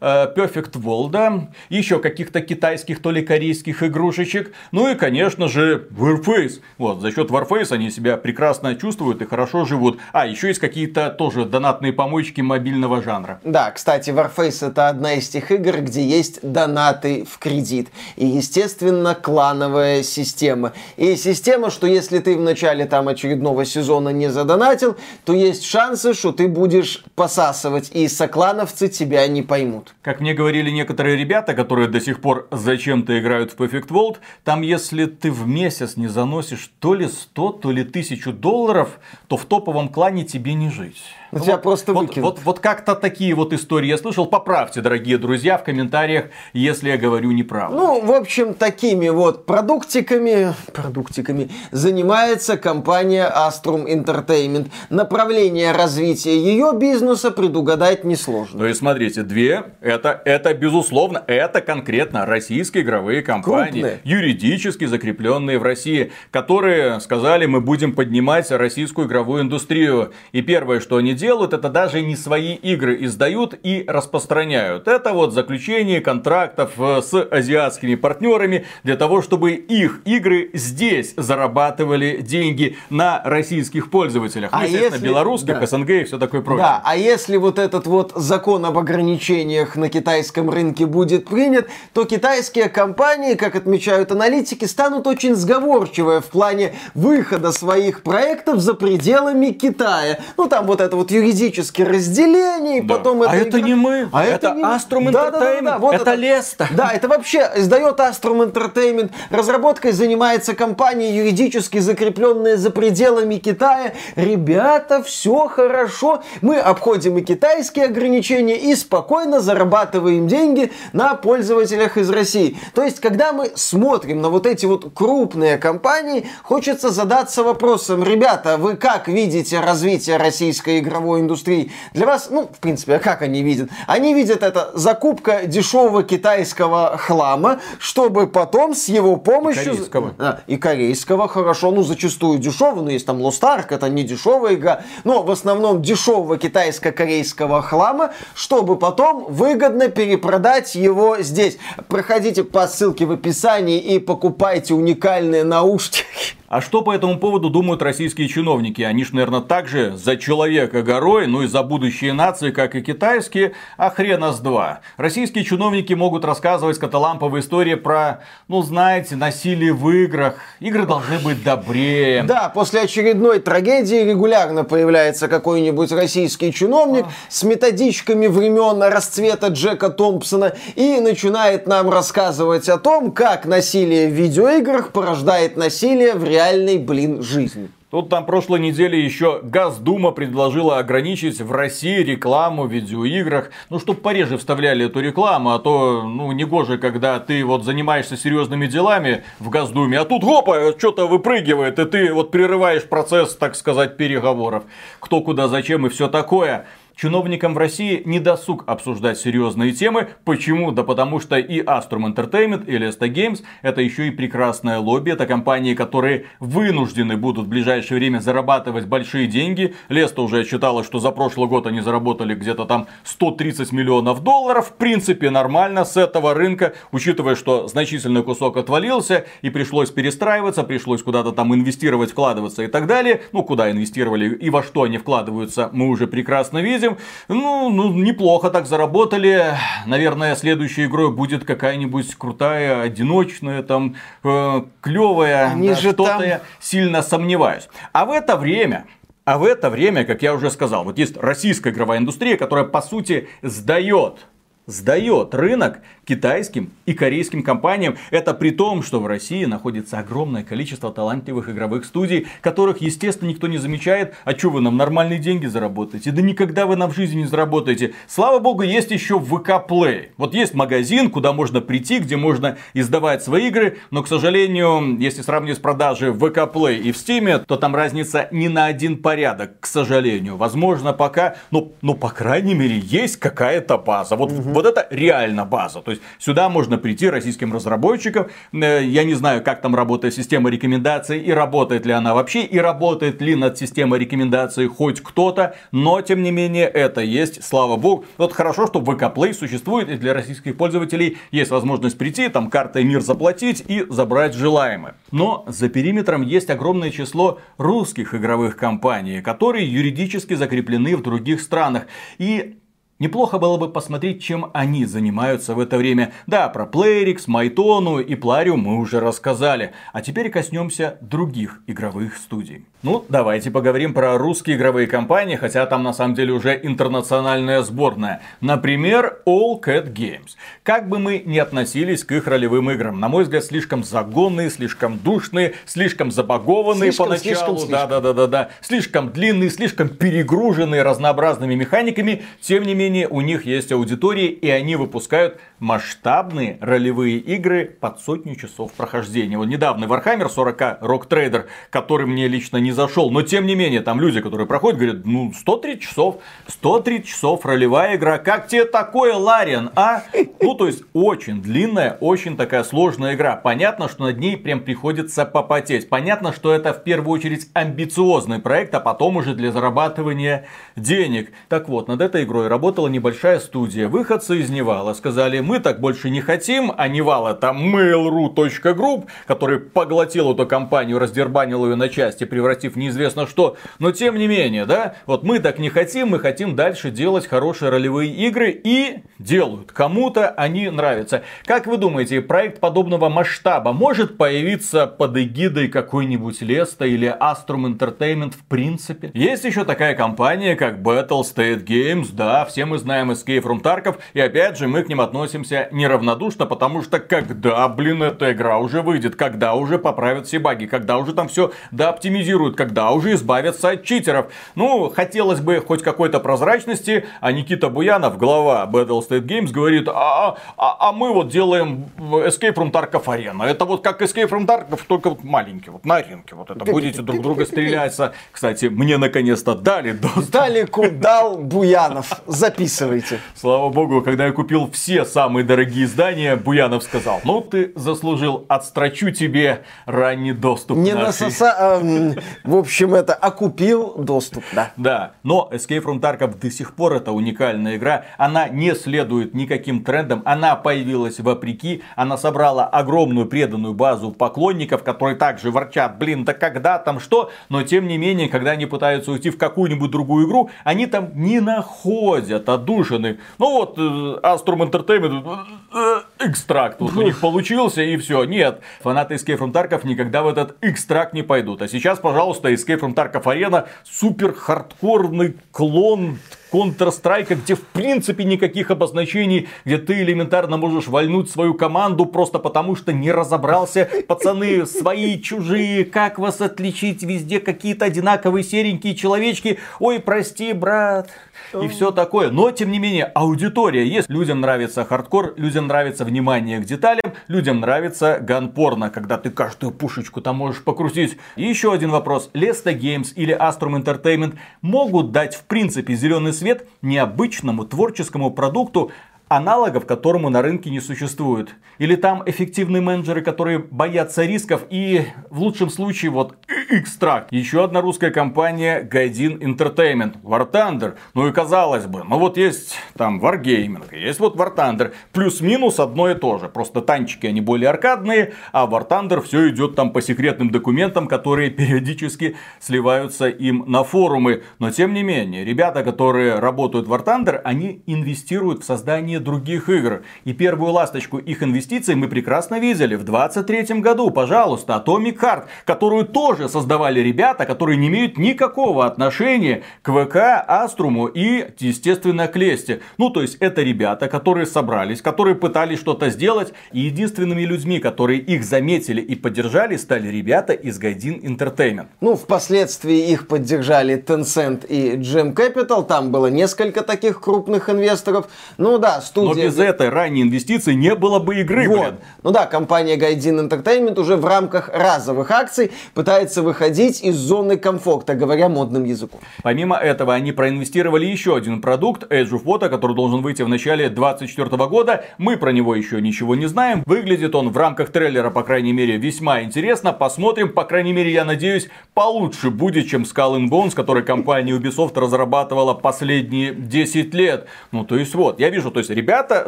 [0.02, 6.62] Perfect World, еще каких-то китайских, то ли корейских игрушечек, ну и, конечно же, Warface.
[6.78, 10.00] Вот, за счет Warface они себя прекрасно чувствуют и хорошо живут.
[10.14, 13.40] А, еще есть какие-то тоже донатные помойки мобильного жанра.
[13.44, 17.90] Да, кстати, Warface это одна из тех игр, где есть донаты в кредит.
[18.16, 20.74] И, естественно, клановая система.
[20.96, 26.14] И система, что если ты в начале там очередного сезона не задонатил, то есть шансы,
[26.14, 29.87] что ты будешь посасывать, и соклановцы тебя не поймут.
[30.02, 34.62] Как мне говорили некоторые ребята, которые до сих пор зачем-то играют в Perfect World, там
[34.62, 39.46] если ты в месяц не заносишь то ли 100, то ли 1000 долларов, то в
[39.46, 41.02] топовом клане тебе не жить.
[41.32, 44.26] Ну, тебя просто вот, вот, вот, вот как-то такие вот истории я слышал.
[44.26, 47.78] Поправьте, дорогие друзья, в комментариях, если я говорю неправду.
[47.78, 54.68] Ну, в общем, такими вот продуктиками, продуктиками занимается компания Astrum Entertainment.
[54.90, 58.60] Направление развития ее бизнеса предугадать несложно.
[58.60, 64.00] Ну и смотрите, две, это, это безусловно, это конкретно российские игровые компании, Крупные.
[64.04, 70.14] юридически закрепленные в России, которые сказали, мы будем поднимать российскую игровую индустрию.
[70.32, 74.88] И первое, что они делают, это даже не свои игры издают и распространяют.
[74.88, 82.22] Это вот заключение контрактов э, с азиатскими партнерами для того, чтобы их игры здесь зарабатывали
[82.22, 84.50] деньги на российских пользователях.
[84.54, 85.08] А ну, естественно, если...
[85.08, 85.68] белорусских, да.
[85.68, 86.64] СНГ и все такое прочее.
[86.64, 92.06] Да, а если вот этот вот закон об ограничениях на китайском рынке будет принят, то
[92.06, 99.52] китайские компании, как отмечают аналитики, станут очень сговорчивые в плане выхода своих проектов за пределами
[99.52, 100.20] Китая.
[100.38, 102.96] Ну там вот это вот вот юридически разделение, да.
[102.96, 103.32] потом это...
[103.32, 103.48] А игра...
[103.48, 106.14] это не мы, а это, это Astrum да, Entertainment, да, да, да, вот это, это
[106.16, 106.68] Леста.
[106.72, 109.12] Да, это вообще издает Astrum Entertainment.
[109.30, 113.94] Разработкой занимается компания, юридически закрепленная за пределами Китая.
[114.16, 116.24] Ребята, все хорошо.
[116.42, 122.58] Мы обходим и китайские ограничения и спокойно зарабатываем деньги на пользователях из России.
[122.74, 128.58] То есть, когда мы смотрим на вот эти вот крупные компании, хочется задаться вопросом, ребята,
[128.58, 131.72] вы как видите развитие российской игры игровой индустрии.
[131.94, 133.70] Для вас, ну, в принципе, а как они видят?
[133.86, 139.64] Они видят это закупка дешевого китайского хлама, чтобы потом с его помощью...
[139.64, 140.14] И корейского.
[140.18, 144.56] Да, и корейского, хорошо, ну, зачастую дешевого, но есть там Lost Ark, это не дешевая
[144.56, 151.58] игра, но в основном дешевого китайско-корейского хлама, чтобы потом выгодно перепродать его здесь.
[151.88, 156.38] Проходите по ссылке в описании и покупайте уникальные наушники.
[156.50, 158.82] А что по этому поводу думают российские чиновники?
[158.82, 163.52] Они ж, наверное, также за человека горой, ну и за будущие нации, как и китайские,
[163.76, 164.80] а хрена с два.
[164.96, 170.36] Российские чиновники могут рассказывать каталамповые истории про, ну знаете, насилие в играх.
[170.62, 172.24] Игры должны быть добрее.
[172.24, 177.12] Да, после очередной трагедии регулярно появляется какой-нибудь российский чиновник а.
[177.28, 184.14] с методичками времен расцвета Джека Томпсона и начинает нам рассказывать о том, как насилие в
[184.14, 187.70] видеоиграх порождает насилие в реальной, блин, жизни.
[187.90, 193.50] Тут там прошлой неделе еще Газдума предложила ограничить в России рекламу в видеоиграх.
[193.70, 198.18] Ну, чтобы пореже вставляли эту рекламу, а то, ну, не гоже, когда ты вот занимаешься
[198.18, 203.56] серьезными делами в Газдуме, а тут, опа, что-то выпрыгивает, и ты вот прерываешь процесс, так
[203.56, 204.64] сказать, переговоров.
[205.00, 206.66] Кто, куда, зачем и все такое.
[207.00, 210.10] Чиновникам в России не досуг обсуждать серьезные темы.
[210.26, 210.72] Почему?
[210.72, 215.12] Да потому что и Astrum Entertainment, и Lesta Games это еще и прекрасное лобби.
[215.12, 219.76] Это компании, которые вынуждены будут в ближайшее время зарабатывать большие деньги.
[219.90, 224.70] Леста уже считала, что за прошлый год они заработали где-то там 130 миллионов долларов.
[224.70, 231.04] В принципе, нормально с этого рынка, учитывая, что значительный кусок отвалился и пришлось перестраиваться, пришлось
[231.04, 233.22] куда-то там инвестировать, вкладываться и так далее.
[233.34, 236.98] Ну, куда инвестировали и во что они вкладываются, мы уже прекрасно видим этим.
[237.28, 239.54] Ну, ну, неплохо так заработали.
[239.86, 245.52] Наверное, следующей игрой будет какая-нибудь крутая, одиночная, там, э, клевая.
[245.52, 246.24] Они да, же что-то там...
[246.24, 247.70] я сильно сомневаюсь.
[247.94, 248.86] А в это время
[249.26, 252.82] а в это время, как я уже сказал, вот есть российская игровая индустрия, которая по
[252.82, 254.26] сути сдает
[254.68, 257.98] сдает рынок китайским и корейским компаниям.
[258.12, 263.48] Это при том, что в России находится огромное количество талантливых игровых студий, которых, естественно, никто
[263.48, 264.14] не замечает.
[264.26, 266.12] А что вы нам нормальные деньги заработаете?
[266.12, 267.94] Да никогда вы нам в жизни не заработаете.
[268.08, 270.10] Слава богу, есть еще ВК Play.
[270.18, 273.78] Вот есть магазин, куда можно прийти, где можно издавать свои игры.
[273.92, 277.74] Но, к сожалению, если сравнивать с продажей в ВК Play и в Steam, то там
[277.74, 280.36] разница не на один порядок, к сожалению.
[280.36, 284.18] Возможно, пока, ну, ну по крайней мере, есть какая-то база.
[284.18, 285.82] Вот угу вот это реально база.
[285.82, 288.26] То есть сюда можно прийти российским разработчикам.
[288.52, 292.58] Э, я не знаю, как там работает система рекомендаций и работает ли она вообще, и
[292.58, 295.56] работает ли над системой рекомендаций хоть кто-то.
[295.72, 298.06] Но, тем не менее, это есть, слава богу.
[298.18, 302.84] Вот хорошо, что VK Play существует, и для российских пользователей есть возможность прийти, там картой
[302.84, 304.96] мир заплатить и забрать желаемое.
[305.12, 311.84] Но за периметром есть огромное число русских игровых компаний, которые юридически закреплены в других странах.
[312.18, 312.58] И
[313.00, 316.14] Неплохо было бы посмотреть, чем они занимаются в это время.
[316.26, 319.74] Да, про Playrix, Майтону и Плариум мы уже рассказали.
[319.94, 322.66] А теперь коснемся других игровых студий.
[322.84, 328.22] Ну, давайте поговорим про русские игровые компании, хотя там на самом деле уже интернациональная сборная.
[328.40, 330.36] Например, All Cat Games.
[330.64, 335.00] Как бы мы ни относились к их ролевым играм, на мой взгляд, слишком загонные, слишком
[335.00, 337.58] душные, слишком забагованные слишком, поначалу.
[337.58, 338.50] Слишком, да, да, да, да, да.
[338.62, 342.24] Слишком длинные, слишком перегруженные разнообразными механиками.
[342.42, 348.00] Тем не менее, менее, у них есть аудитория, и они выпускают масштабные ролевые игры под
[348.00, 349.38] сотню часов прохождения.
[349.38, 353.82] Вот недавно Warhammer 40 Rock Trader, который мне лично не зашел, но тем не менее,
[353.82, 359.16] там люди, которые проходят, говорят, ну, 130 часов, 130 часов ролевая игра, как тебе такое,
[359.16, 360.04] Larian, а?
[360.42, 363.36] Ну, то есть, очень длинная, очень такая сложная игра.
[363.36, 365.90] Понятно, что над ней прям приходится попотеть.
[365.90, 371.32] Понятно, что это в первую очередь амбициозный проект, а потом уже для зарабатывания денег.
[371.50, 373.88] Так вот, над этой игрой работает работала небольшая студия.
[373.88, 379.60] Выходцы из Нивала сказали, мы так больше не хотим, а Нивал это Mail.ru Group, который
[379.60, 383.58] поглотил эту компанию, раздербанил ее на части, превратив неизвестно что.
[383.80, 387.70] Но тем не менее, да, вот мы так не хотим, мы хотим дальше делать хорошие
[387.70, 389.72] ролевые игры и делают.
[389.72, 391.24] Кому-то они нравятся.
[391.46, 398.36] Как вы думаете, проект подобного масштаба может появиться под эгидой какой-нибудь Леста или Astrum Entertainment
[398.36, 399.10] в принципе?
[399.16, 404.20] Есть еще такая компания, как Battle State Games, да, всем мы знаем from Tarkov, и
[404.20, 409.16] опять же мы к ним относимся неравнодушно, потому что когда, блин, эта игра уже выйдет,
[409.16, 414.28] когда уже поправят все баги, когда уже там все дооптимизируют, когда уже избавятся от читеров.
[414.56, 420.38] Ну, хотелось бы хоть какой-то прозрачности, а Никита Буянов, глава Battle State Games, говорит, а,
[420.58, 423.46] а, а мы вот делаем Escape from Tarkov Arena.
[423.46, 426.36] Это вот как Escape from Tarkov, только вот маленький, вот на аренке.
[426.36, 428.14] Вот это будете друг друга стреляться.
[428.32, 430.32] Кстати, мне наконец-то дали доступ.
[430.32, 432.22] Далеку дал Буянов.
[432.26, 433.20] За записывайте.
[433.36, 439.12] Слава богу, когда я купил все самые дорогие издания, Буянов сказал, ну ты заслужил, отстрочу
[439.12, 440.78] тебе ранний доступ.
[440.78, 441.80] Не насоса...
[441.82, 444.72] Э, в общем, это окупил доступ, да.
[444.76, 448.06] Да, но Escape from Tarkov до сих пор это уникальная игра.
[448.18, 455.16] Она не следует никаким трендам, она появилась вопреки, она собрала огромную преданную базу поклонников, которые
[455.16, 459.30] также ворчат, блин, да когда там что, но тем не менее, когда они пытаются уйти
[459.30, 463.20] в какую-нибудь другую игру, они там не находят от отдушины.
[463.38, 468.24] Ну вот, э, Astrum Entertainment, э, экстракт вот у них получился и все.
[468.24, 471.62] Нет, фанаты Escape from Tarkov никогда в этот экстракт не пойдут.
[471.62, 476.20] А сейчас, пожалуйста, Escape from Tarkov Arena супер хардкорный клон
[476.52, 482.76] Counter-Strike, где в принципе никаких обозначений, где ты элементарно можешь вальнуть свою команду просто потому,
[482.76, 490.00] что не разобрался, пацаны, свои, чужие, как вас отличить, везде какие-то одинаковые серенькие человечки, ой,
[490.00, 491.10] прости, брат,
[491.54, 492.32] и все такое.
[492.32, 494.10] Но, тем не менее, аудитория есть.
[494.10, 500.22] Людям нравится хардкор, людям нравится внимание к деталям, людям нравится ганпорно, когда ты каждую пушечку
[500.22, 501.18] там можешь покрутить.
[501.36, 502.30] И еще один вопрос.
[502.34, 508.92] Lesta Games или Astrum Entertainment могут дать в принципе зеленый свет необычному творческому продукту,
[509.30, 511.56] аналогов которому на рынке не существует.
[511.78, 516.36] Или там эффективные менеджеры, которые боятся рисков и в лучшем случае вот
[516.70, 517.32] экстракт.
[517.32, 520.96] Еще одна русская компания Гайдин Entertainment, War Thunder.
[521.14, 524.94] Ну и казалось бы, ну вот есть там Wargaming, есть вот War Thunder.
[525.14, 526.50] Плюс-минус одно и то же.
[526.50, 531.50] Просто танчики они более аркадные, а War Thunder все идет там по секретным документам, которые
[531.58, 534.44] периодически сливаются им на форумы.
[534.60, 539.70] Но тем не менее, ребята, которые работают в War Thunder, они инвестируют в создание других
[539.70, 540.04] игр.
[540.26, 544.12] И первую ласточку их инвестиций мы прекрасно видели в 23 году.
[544.12, 550.16] Пожалуйста, Atomic Heart, которую тоже создавали ребята, которые не имеют никакого отношения к ВК,
[550.48, 552.82] Аструму и, естественно, к Лесте.
[552.98, 556.54] Ну, то есть, это ребята, которые собрались, которые пытались что-то сделать.
[556.72, 561.88] И единственными людьми, которые их заметили и поддержали, стали ребята из Гайдин Entertainment.
[562.02, 565.86] Ну, впоследствии их поддержали Tencent и Gem Capital.
[565.86, 568.28] Там было несколько таких крупных инвесторов.
[568.58, 569.44] Ну да, студия...
[569.44, 571.80] Но без этой ранней инвестиции не было бы игры, вот.
[571.80, 571.96] блин.
[572.24, 578.14] Ну да, компания Gaijin Entertainment уже в рамках разовых акций пытается выходить из зоны комфорта,
[578.14, 579.20] говоря модным языком.
[579.44, 583.90] Помимо этого, они проинвестировали еще один продукт, Edge of Water, который должен выйти в начале
[583.90, 585.06] 2024 года.
[585.18, 586.84] Мы про него еще ничего не знаем.
[586.86, 589.94] Выглядит он в рамках трейлера, по крайней мере, весьма интересно.
[589.94, 595.00] Посмотрим, по крайней мере, я надеюсь, получше будет, чем Skull and Bones, который компания Ubisoft
[595.00, 597.48] разрабатывала последние 10 лет.
[597.72, 599.48] Ну, то есть вот, я вижу, то есть ребята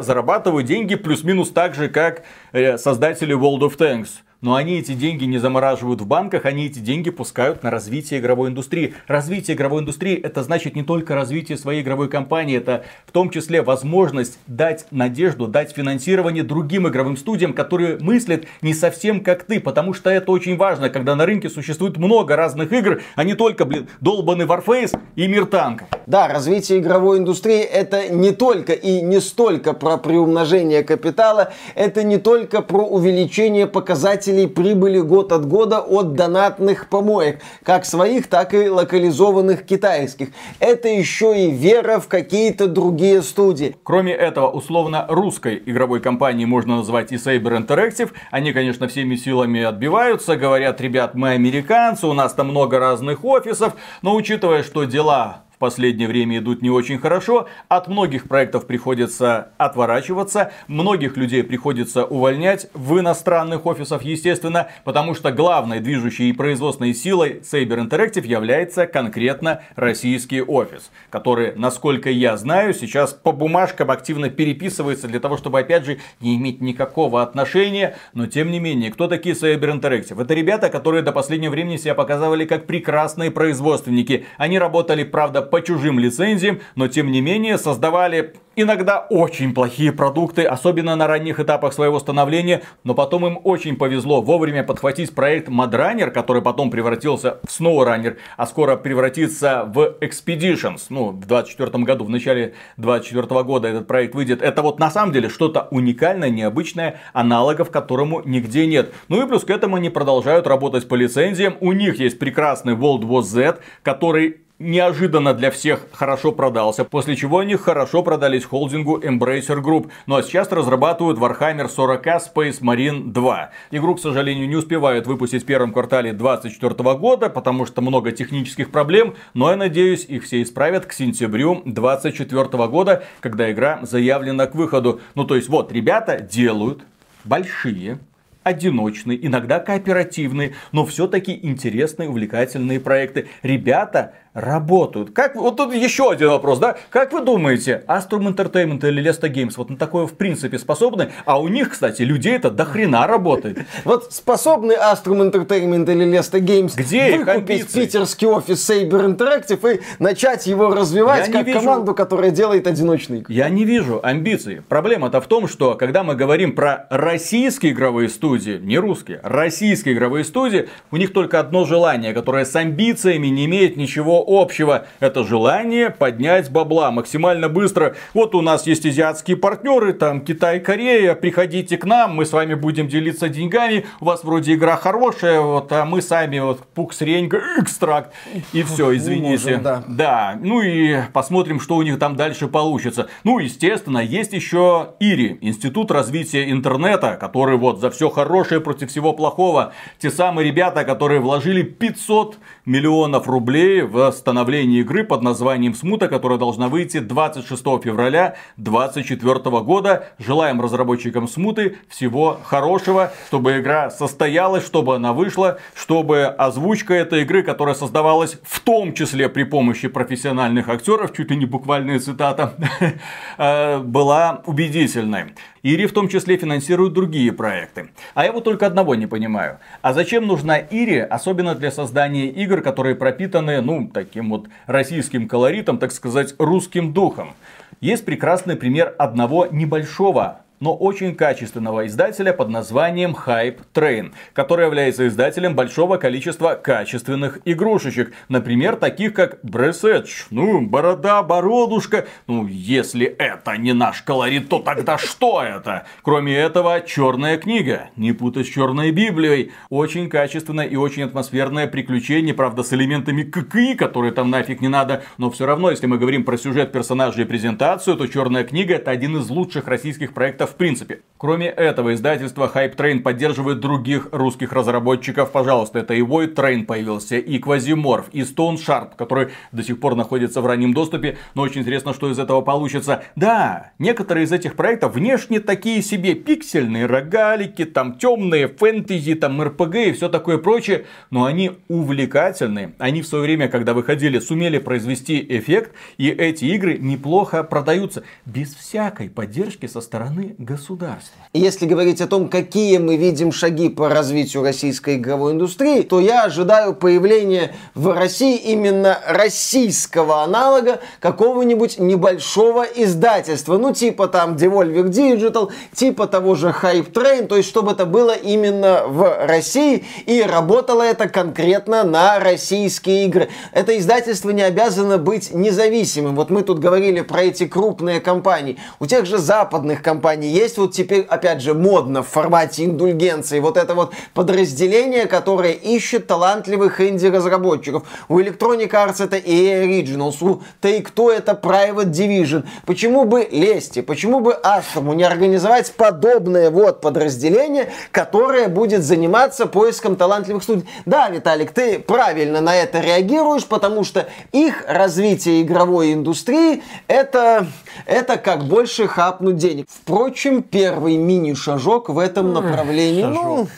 [0.00, 2.22] зарабатывают деньги плюс-минус так же, как
[2.52, 4.10] э, создатели World of Tanks
[4.40, 8.48] но они эти деньги не замораживают в банках, они эти деньги пускают на развитие игровой
[8.48, 8.94] индустрии.
[9.06, 13.62] Развитие игровой индустрии это значит не только развитие своей игровой компании, это в том числе
[13.62, 19.92] возможность дать надежду, дать финансирование другим игровым студиям, которые мыслят не совсем как ты, потому
[19.92, 23.88] что это очень важно, когда на рынке существует много разных игр, а не только, блин,
[24.00, 25.88] долбанный Warface и Мир танков.
[26.06, 32.18] Да, развитие игровой индустрии это не только и не столько про приумножение капитала, это не
[32.18, 38.54] только про увеличение показателей показателей прибыли год от года от донатных помоек, как своих, так
[38.54, 40.28] и локализованных китайских.
[40.58, 43.76] Это еще и вера в какие-то другие студии.
[43.82, 48.10] Кроме этого, условно русской игровой компании можно назвать и Saber Interactive.
[48.30, 53.74] Они, конечно, всеми силами отбиваются, говорят, ребят, мы американцы, у нас там много разных офисов,
[54.02, 57.46] но учитывая, что дела последнее время идут не очень хорошо.
[57.68, 60.52] От многих проектов приходится отворачиваться.
[60.66, 64.68] Многих людей приходится увольнять в иностранных офисах, естественно.
[64.84, 70.90] Потому что главной движущей и производственной силой Saber Interactive является конкретно российский офис.
[71.10, 76.36] Который, насколько я знаю, сейчас по бумажкам активно переписывается для того, чтобы, опять же, не
[76.36, 77.96] иметь никакого отношения.
[78.14, 80.22] Но, тем не менее, кто такие Saber Interactive?
[80.22, 84.24] Это ребята, которые до последнего времени себя показывали как прекрасные производственники.
[84.38, 90.44] Они работали, правда, по чужим лицензиям, но тем не менее создавали иногда очень плохие продукты,
[90.44, 96.10] особенно на ранних этапах своего становления, но потом им очень повезло вовремя подхватить проект Madrunner,
[96.10, 100.86] который потом превратился в SnowRunner, а скоро превратится в Expeditions.
[100.88, 104.42] Ну, в 24 году, в начале 24 года этот проект выйдет.
[104.42, 108.92] Это вот на самом деле что-то уникальное, необычное, аналогов которому нигде нет.
[109.08, 111.56] Ну и плюс к этому они продолжают работать по лицензиям.
[111.60, 117.38] У них есть прекрасный World War Z, который неожиданно для всех хорошо продался, после чего
[117.38, 119.90] они хорошо продались холдингу Embracer Group.
[120.06, 123.50] Ну а сейчас разрабатывают Warhammer 40 Space Marine 2.
[123.72, 128.70] Игру, к сожалению, не успевают выпустить в первом квартале 2024 года, потому что много технических
[128.70, 134.54] проблем, но я надеюсь, их все исправят к сентябрю 2024 года, когда игра заявлена к
[134.54, 135.00] выходу.
[135.14, 136.82] Ну то есть вот, ребята делают
[137.24, 137.98] большие
[138.42, 143.28] одиночные, иногда кооперативные, но все-таки интересные, увлекательные проекты.
[143.42, 145.10] Ребята работают.
[145.10, 146.76] Как, вот тут еще один вопрос, да?
[146.90, 151.10] Как вы думаете, Astrum Entertainment или Lesta Games вот на такое в принципе способны?
[151.24, 153.58] А у них, кстати, людей это до хрена работает.
[153.84, 160.46] Вот способны Astrum Entertainment или Lesta Games Где выкупить питерский офис Saber Interactive и начать
[160.46, 163.24] его развивать Я как команду, которая делает одиночный.
[163.28, 164.60] Я не вижу амбиций.
[164.68, 170.24] Проблема-то в том, что когда мы говорим про российские игровые студии, не русские, российские игровые
[170.24, 174.86] студии, у них только одно желание, которое с амбициями не имеет ничего общего.
[175.00, 177.94] Это желание поднять бабла максимально быстро.
[178.14, 182.54] Вот у нас есть азиатские партнеры, там Китай, Корея, приходите к нам, мы с вами
[182.54, 187.40] будем делиться деньгами, у вас вроде игра хорошая, вот, а мы сами вот пукс, ренька,
[187.58, 188.12] экстракт,
[188.52, 189.56] и все, извините.
[189.56, 189.84] Можем, да.
[189.86, 193.08] да, ну и посмотрим, что у них там дальше получится.
[193.24, 199.12] Ну, естественно, есть еще ИРИ, Институт развития интернета, который вот за все хорошее против всего
[199.12, 199.72] плохого.
[199.98, 206.38] Те самые ребята, которые вложили 500 миллионов рублей в становление игры под названием Смута, которая
[206.38, 210.08] должна выйти 26 февраля 2024 года.
[210.18, 217.42] Желаем разработчикам Смуты всего хорошего, чтобы игра состоялась, чтобы она вышла, чтобы озвучка этой игры,
[217.42, 222.54] которая создавалась в том числе при помощи профессиональных актеров, чуть ли не буквальная цитата,
[223.38, 225.34] э, была убедительной.
[225.62, 227.90] Ири в том числе финансирует другие проекты.
[228.14, 229.58] А я вот только одного не понимаю.
[229.82, 235.78] А зачем нужна Ири, особенно для создания игр, которые пропитаны, ну, таким вот российским колоритом,
[235.78, 237.34] так сказать, русским духом?
[237.80, 245.08] Есть прекрасный пример одного небольшого но очень качественного издателя под названием Hype Train, который является
[245.08, 248.12] издателем большого количества качественных игрушечек.
[248.28, 250.26] Например, таких как Edge.
[250.30, 252.06] Ну, борода, бородушка.
[252.26, 255.86] Ну, если это не наш колорит, то тогда что это?
[256.02, 257.90] Кроме этого, черная книга.
[257.96, 259.52] Не путать с черной Библией.
[259.70, 265.02] Очень качественное и очень атмосферное приключение, правда, с элементами ККИ, которые там нафиг не надо.
[265.16, 268.90] Но все равно, если мы говорим про сюжет персонажей и презентацию, то черная книга это
[268.90, 271.00] один из лучших российских проектов в принципе.
[271.20, 275.30] Кроме этого, издательство Hype Train поддерживает других русских разработчиков.
[275.30, 279.96] Пожалуйста, это и Void Train появился, и Quasimorph, и Stone Sharp, который до сих пор
[279.96, 283.04] находится в раннем доступе, но очень интересно, что из этого получится.
[283.16, 289.74] Да, некоторые из этих проектов внешне такие себе пиксельные, рогалики, там темные, фэнтези, там РПГ
[289.74, 292.72] и все такое прочее, но они увлекательны.
[292.78, 298.54] Они в свое время, когда выходили, сумели произвести эффект, и эти игры неплохо продаются без
[298.54, 301.20] всякой поддержки со стороны государства.
[301.34, 306.24] Если говорить о том, какие мы видим шаги по развитию российской игровой индустрии, то я
[306.24, 313.58] ожидаю появления в России именно российского аналога какого-нибудь небольшого издательства.
[313.58, 318.12] Ну, типа там Devolver Digital, типа того же Hype Train, то есть чтобы это было
[318.12, 323.28] именно в России и работало это конкретно на российские игры.
[323.52, 326.16] Это издательство не обязано быть независимым.
[326.16, 328.56] Вот мы тут говорили про эти крупные компании.
[328.78, 333.56] У тех же западных компаний есть вот теперь, опять же, модно в формате индульгенции вот
[333.56, 337.82] это вот подразделение, которое ищет талантливых инди-разработчиков.
[338.08, 342.44] У Electronic Arts это EA Originals, у Take-Two это Private Division.
[342.66, 349.96] Почему бы Лести, почему бы Астрому не организовать подобное вот подразделение, которое будет заниматься поиском
[349.96, 350.68] талантливых студий?
[350.86, 357.46] Да, Виталик, ты правильно на это реагируешь, потому что их развитие игровой индустрии это,
[357.86, 359.66] это как больше хапнуть денег.
[359.68, 363.04] Впрочем, первый мини-шажок в этом направлении.
[363.04, 363.48] Ну,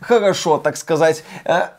[0.00, 1.24] хорошо, так сказать.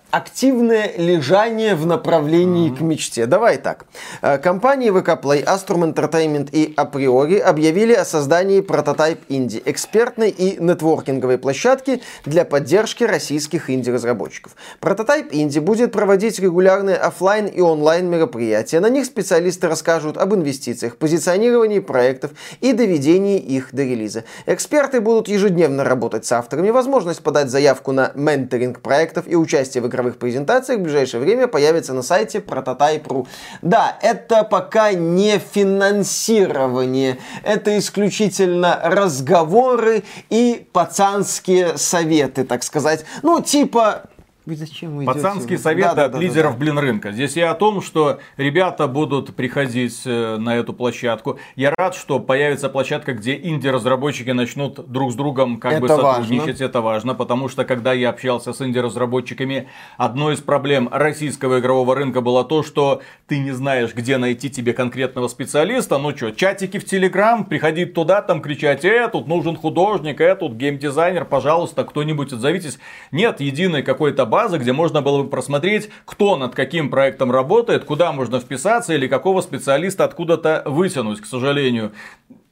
[0.09, 2.77] Активное лежание в направлении mm-hmm.
[2.77, 3.25] к мечте.
[3.25, 3.87] Давай так.
[4.21, 10.63] Э, компании VK Play, Astrum Entertainment и Априори объявили о создании Prototype Indie, экспертной и
[10.63, 14.55] нетворкинговой площадки для поддержки российских инди-разработчиков.
[14.79, 18.79] Prototype Indie будет проводить регулярные офлайн и онлайн мероприятия.
[18.79, 22.31] На них специалисты расскажут об инвестициях, позиционировании проектов
[22.61, 24.23] и доведении их до релиза.
[24.45, 29.96] Эксперты будут ежедневно работать с авторами, возможность подать заявку на менторинг проектов и участие в
[29.97, 33.27] игровых презентациях в ближайшее время появится на сайте Prototype.ru.
[33.61, 43.05] Да, это пока не финансирование, это исключительно разговоры и пацанские советы, так сказать.
[43.23, 44.03] Ну, типа,
[44.47, 45.63] вы зачем вы Пацанский идете?
[45.63, 47.11] совет да, от да, лидеров да, блин рынка.
[47.11, 51.37] Здесь я о том, что ребята будут приходить э, на эту площадку.
[51.57, 56.47] Я рад, что появится площадка, где инди-разработчики начнут друг с другом как это бы сотрудничать.
[56.47, 56.63] Важно.
[56.63, 59.67] Это важно, потому что когда я общался с инди-разработчиками,
[59.97, 64.71] одной из проблем российского игрового рынка было то, что ты не знаешь, где найти тебе
[64.71, 65.97] конкретного специалиста.
[65.97, 70.53] Ну что, чатики в Телеграм, приходить туда, там кричать, э, тут нужен художник, э, тут
[70.53, 72.79] геймдизайнер, пожалуйста, кто-нибудь отзовитесь.
[73.11, 77.85] Нет единой какой-то базы база, где можно было бы просмотреть, кто над каким проектом работает,
[77.85, 81.91] куда можно вписаться или какого специалиста откуда-то вытянуть, к сожалению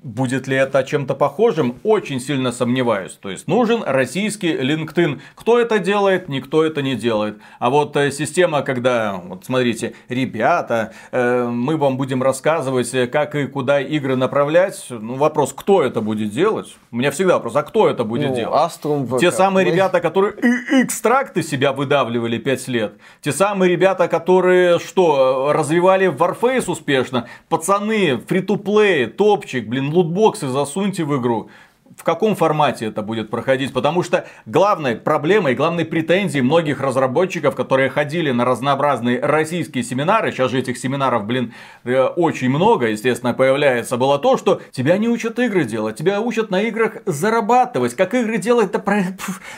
[0.06, 1.80] Будет ли это чем-то похожим?
[1.82, 3.18] Очень сильно сомневаюсь.
[3.20, 5.20] То есть нужен российский LinkedIn.
[5.34, 6.30] Кто это делает?
[6.30, 7.40] Никто это не делает.
[7.58, 13.34] А вот э, система, когда, вот смотрите, ребята, э, мы вам будем рассказывать, э, как
[13.34, 14.86] и куда игры направлять.
[14.92, 16.76] Ну, вопрос, кто это будет делать?
[16.92, 18.56] У меня всегда вопрос, а кто это будет ну, делать?
[18.56, 20.36] Astrum Те самые ребята, которые
[20.84, 22.94] экстракты себя выдавливали 5 лет.
[23.22, 27.28] Те самые ребята, которые что, развивали Warface успешно.
[27.50, 31.50] Пацаны, фри-то-плей, топчик, блин, лутбоксы засуньте в игру
[31.96, 33.74] в каком формате это будет проходить.
[33.74, 40.52] Потому что главной проблемой, главной претензией многих разработчиков, которые ходили на разнообразные российские семинары, сейчас
[40.52, 45.40] же этих семинаров, блин, э, очень много, естественно, появляется, было то, что тебя не учат
[45.40, 47.96] игры делать, тебя учат на играх зарабатывать.
[47.96, 49.04] Как игры делать, да про...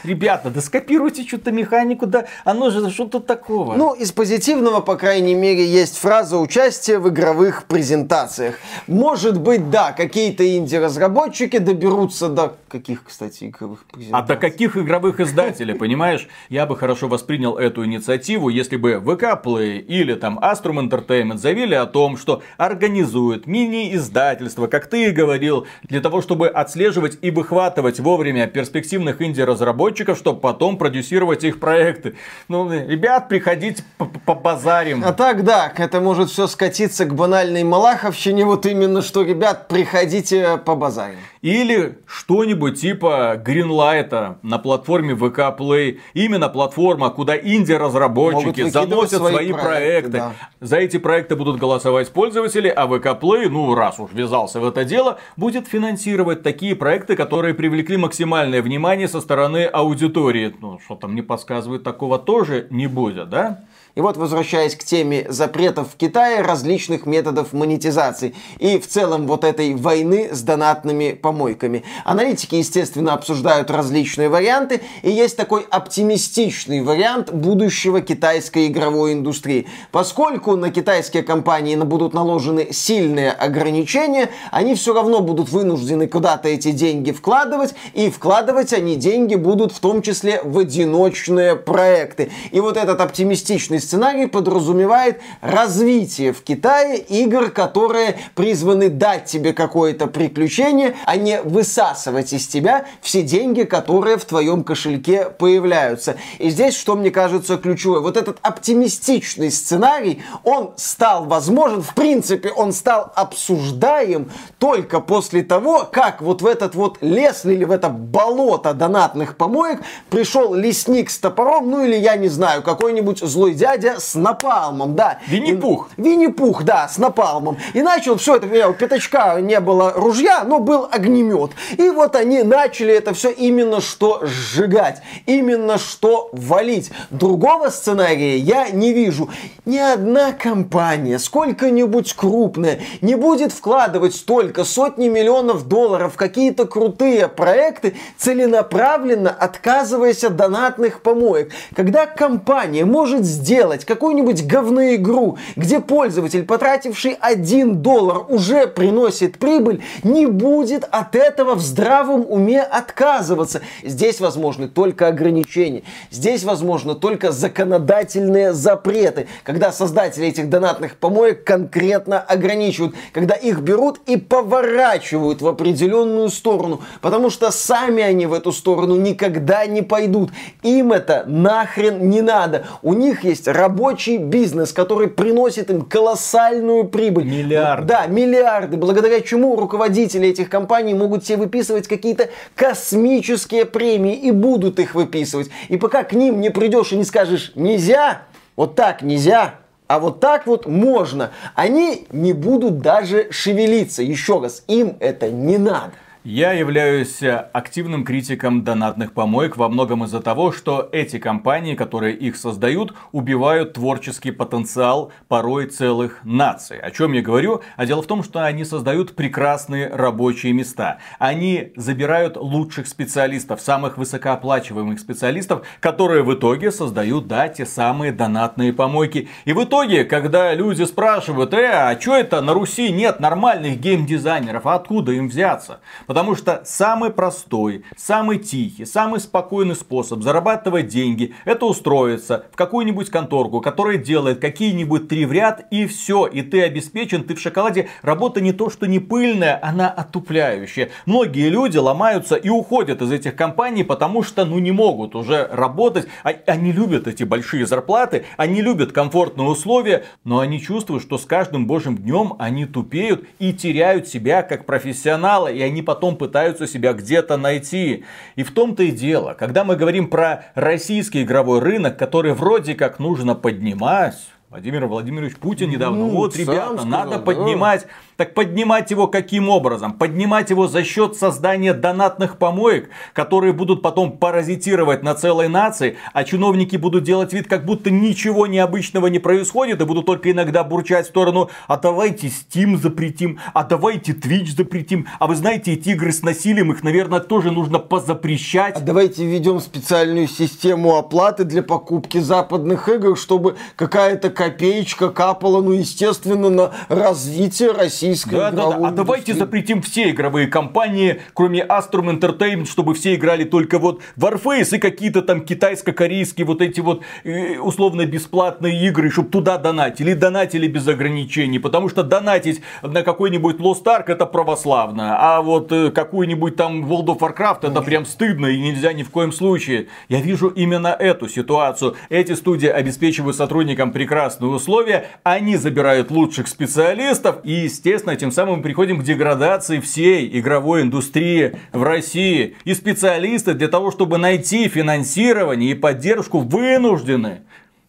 [0.03, 3.75] Ребята, да скопируйте что-то механику, да оно же что то такого.
[3.75, 8.55] Ну, из позитивного, по крайней мере, есть фраза участия в игровых презентациях.
[8.87, 14.23] Может быть, да, какие-то инди-разработчики доберутся добраться до каких, кстати, игровых презентаций?
[14.23, 16.27] А до каких игровых издателей, понимаешь?
[16.49, 21.75] Я бы хорошо воспринял эту инициативу, если бы VK Play или там Astrum Entertainment заявили
[21.75, 27.99] о том, что организуют мини-издательство, как ты и говорил, для того, чтобы отслеживать и выхватывать
[27.99, 32.15] вовремя перспективных инди-разработчиков, чтобы потом продюсировать их проекты.
[32.47, 33.83] Ну, ребят, приходите
[34.25, 35.03] по базарим.
[35.05, 40.57] А так, да, это может все скатиться к банальной малаховщине, вот именно что, ребят, приходите
[40.57, 41.17] по базарим.
[41.47, 45.99] Или что-нибудь типа Greenlight на платформе VK Play.
[46.13, 49.61] Именно платформа, куда инди-разработчики заносят свои, свои проекты.
[49.61, 50.17] проекты.
[50.17, 50.33] Да.
[50.59, 54.83] За эти проекты будут голосовать пользователи, а VK Play, ну раз уж ввязался в это
[54.83, 60.53] дело, будет финансировать такие проекты, которые привлекли максимальное внимание со стороны аудитории.
[60.59, 63.63] Ну, что там не подсказывает, такого тоже не будет, да?
[63.97, 69.43] И вот, возвращаясь к теме запретов в Китае, различных методов монетизации и в целом вот
[69.43, 71.83] этой войны с донатными помойками.
[72.05, 79.65] Аналитики, естественно, обсуждают различные варианты, и есть такой оптимистичный вариант будущего китайской игровой индустрии.
[79.91, 86.69] Поскольку на китайские компании будут наложены сильные ограничения, они все равно будут вынуждены куда-то эти
[86.69, 92.29] деньги вкладывать, и вкладывать они деньги будут в том числе в одиночные проекты.
[92.51, 100.07] И вот этот оптимистичный сценарий подразумевает развитие в Китае игр, которые призваны дать тебе какое-то
[100.07, 106.17] приключение, а не высасывать из тебя все деньги, которые в твоем кошельке появляются.
[106.37, 112.49] И здесь, что мне кажется ключевое, вот этот оптимистичный сценарий, он стал возможен, в принципе,
[112.49, 114.29] он стал обсуждаем
[114.59, 119.81] только после того, как вот в этот вот лес или в это болото донатных помоек
[120.09, 124.95] пришел лесник с топором, ну или я не знаю, какой-нибудь злой дядя, дядя с напалмом,
[124.95, 125.19] да.
[125.27, 125.89] Винни-Пух.
[125.97, 127.57] Винни-Пух, да, с напалмом.
[127.73, 131.51] И начал все это, у пятачка не было ружья, но был огнемет.
[131.77, 136.91] И вот они начали это все именно что сжигать, именно что валить.
[137.09, 139.29] Другого сценария я не вижу.
[139.65, 147.27] Ни одна компания, сколько-нибудь крупная, не будет вкладывать столько, сотни миллионов долларов в какие-то крутые
[147.27, 151.51] проекты, целенаправленно отказываясь от донатных помоек.
[151.75, 159.81] Когда компания может сделать сделать какую-нибудь говноигру, где пользователь, потративший 1 доллар, уже приносит прибыль,
[160.03, 163.61] не будет от этого в здравом уме отказываться.
[163.83, 165.83] Здесь возможны только ограничения.
[166.11, 173.99] Здесь возможно только законодательные запреты, когда создатели этих донатных помоек конкретно ограничивают, когда их берут
[174.07, 180.31] и поворачивают в определенную сторону, потому что сами они в эту сторону никогда не пойдут.
[180.63, 182.65] Им это нахрен не надо.
[182.81, 187.25] У них есть рабочий бизнес, который приносит им колоссальную прибыль.
[187.25, 187.87] Миллиарды.
[187.87, 194.79] Да, миллиарды, благодаря чему руководители этих компаний могут себе выписывать какие-то космические премии и будут
[194.79, 195.49] их выписывать.
[195.69, 198.23] И пока к ним не придешь и не скажешь «нельзя»,
[198.55, 199.55] вот так нельзя,
[199.87, 201.31] а вот так вот можно.
[201.55, 204.03] Они не будут даже шевелиться.
[204.03, 205.93] Еще раз, им это не надо.
[206.29, 212.17] Я являюсь э, активным критиком донатных помоек во многом из-за того, что эти компании, которые
[212.17, 216.81] их создают, убивают творческий потенциал порой целых наций.
[216.81, 217.61] О чем я говорю?
[217.77, 220.97] А дело в том, что они создают прекрасные рабочие места.
[221.17, 228.73] Они забирают лучших специалистов, самых высокооплачиваемых специалистов, которые в итоге создают, да, те самые донатные
[228.73, 229.29] помойки.
[229.45, 234.65] И в итоге, когда люди спрашивают, э, а что это на Руси нет нормальных геймдизайнеров,
[234.65, 235.79] а откуда им взяться?
[236.17, 243.11] Потому что самый простой, самый тихий, самый спокойный способ зарабатывать деньги, это устроиться в какую-нибудь
[243.11, 247.89] конторку, которая делает какие-нибудь три в ряд и все, и ты обеспечен, ты в шоколаде.
[248.01, 250.89] Работа не то, что не пыльная, она отупляющая.
[251.05, 256.07] Многие люди ломаются и уходят из этих компаний, потому что ну не могут уже работать.
[256.23, 261.27] А, они любят эти большие зарплаты, они любят комфортные условия, но они чувствуют, что с
[261.27, 266.93] каждым божьим днем они тупеют и теряют себя как профессионала, и они потом пытаются себя
[266.93, 268.05] где-то найти.
[268.35, 272.99] И в том-то и дело, когда мы говорим про российский игровой рынок, который вроде как
[272.99, 274.17] нужно поднимать,
[274.49, 277.19] Владимир Владимирович Путин недавно, ну, вот, ребята, сказал, надо да.
[277.19, 277.85] поднимать
[278.17, 279.93] так поднимать его каким образом?
[279.93, 286.23] Поднимать его за счет создания донатных помоек, которые будут потом паразитировать на целой нации, а
[286.23, 291.05] чиновники будут делать вид, как будто ничего необычного не происходит, и будут только иногда бурчать
[291.05, 296.11] в сторону, а давайте Steam запретим, а давайте Twitch запретим, а вы знаете, эти игры
[296.11, 298.77] с насилием, их, наверное, тоже нужно позапрещать.
[298.77, 305.71] А давайте введем специальную систему оплаты для покупки западных игр, чтобы какая-то копеечка капала, ну,
[305.71, 308.87] естественно, на развитие российской да, да, да.
[308.87, 314.75] А давайте запретим все игровые компании, кроме Astrum Entertainment, чтобы все играли только вот Warface
[314.75, 320.13] и какие-то там китайско-корейские вот эти вот э, условно бесплатные игры, чтобы туда донатили.
[320.13, 325.89] Донатили без ограничений, потому что донатить на какой-нибудь Lost Ark это православно, а вот э,
[325.89, 329.87] какую-нибудь там World of Warcraft это прям стыдно и нельзя ни в коем случае.
[330.09, 331.95] Я вижу именно эту ситуацию.
[332.09, 333.91] Эти студии обеспечивают сотрудникам
[334.27, 340.27] прекрасные условия, они забирают лучших специалистов и, естественно, тем самым мы приходим к деградации всей
[340.39, 342.55] игровой индустрии в России.
[342.65, 347.41] И специалисты для того, чтобы найти финансирование и поддержку, вынуждены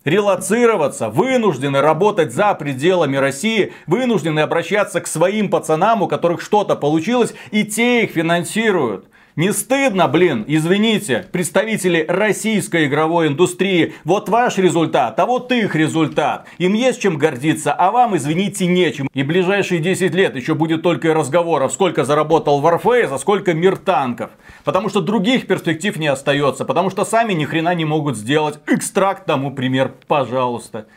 [0.05, 7.35] релацироваться, вынуждены работать за пределами России, вынуждены обращаться к своим пацанам, у которых что-то получилось,
[7.51, 9.07] и те их финансируют.
[9.39, 13.95] Не стыдно, блин, извините, представители российской игровой индустрии.
[14.03, 16.49] Вот ваш результат, а вот их результат.
[16.59, 19.09] Им есть чем гордиться, а вам, извините, нечем.
[19.15, 24.33] И ближайшие 10 лет еще будет только разговоров, сколько заработал Warface, а сколько мир танков.
[24.65, 28.59] Потому что других перспектив не остается, потому что сами ни хрена не могут сделать.
[28.67, 30.89] Экстракт тому пример, пожалуйста.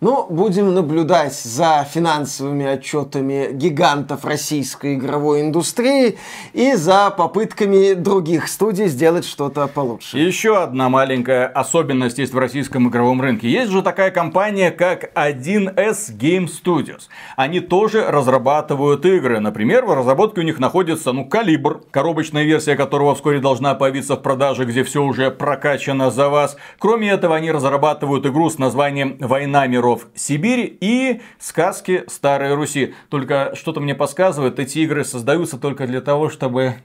[0.00, 6.18] Ну, будем наблюдать за финансовыми отчетами гигантов российской игровой индустрии
[6.52, 10.18] и за попытками других студий сделать что-то получше.
[10.18, 13.48] Еще одна маленькая особенность есть в российском игровом рынке.
[13.48, 17.04] Есть же такая компания, как 1S Game Studios.
[17.36, 19.38] Они тоже разрабатывают игры.
[19.38, 24.22] Например, в разработке у них находится, ну, Калибр, коробочная версия которого вскоре должна появиться в
[24.22, 26.56] продаже, где все уже прокачано за вас.
[26.78, 32.94] Кроме этого, они разрабатывают игру с названием «Война миров миров Сибирь и сказки Старой Руси.
[33.10, 36.76] Только что-то мне подсказывает, эти игры создаются только для того, чтобы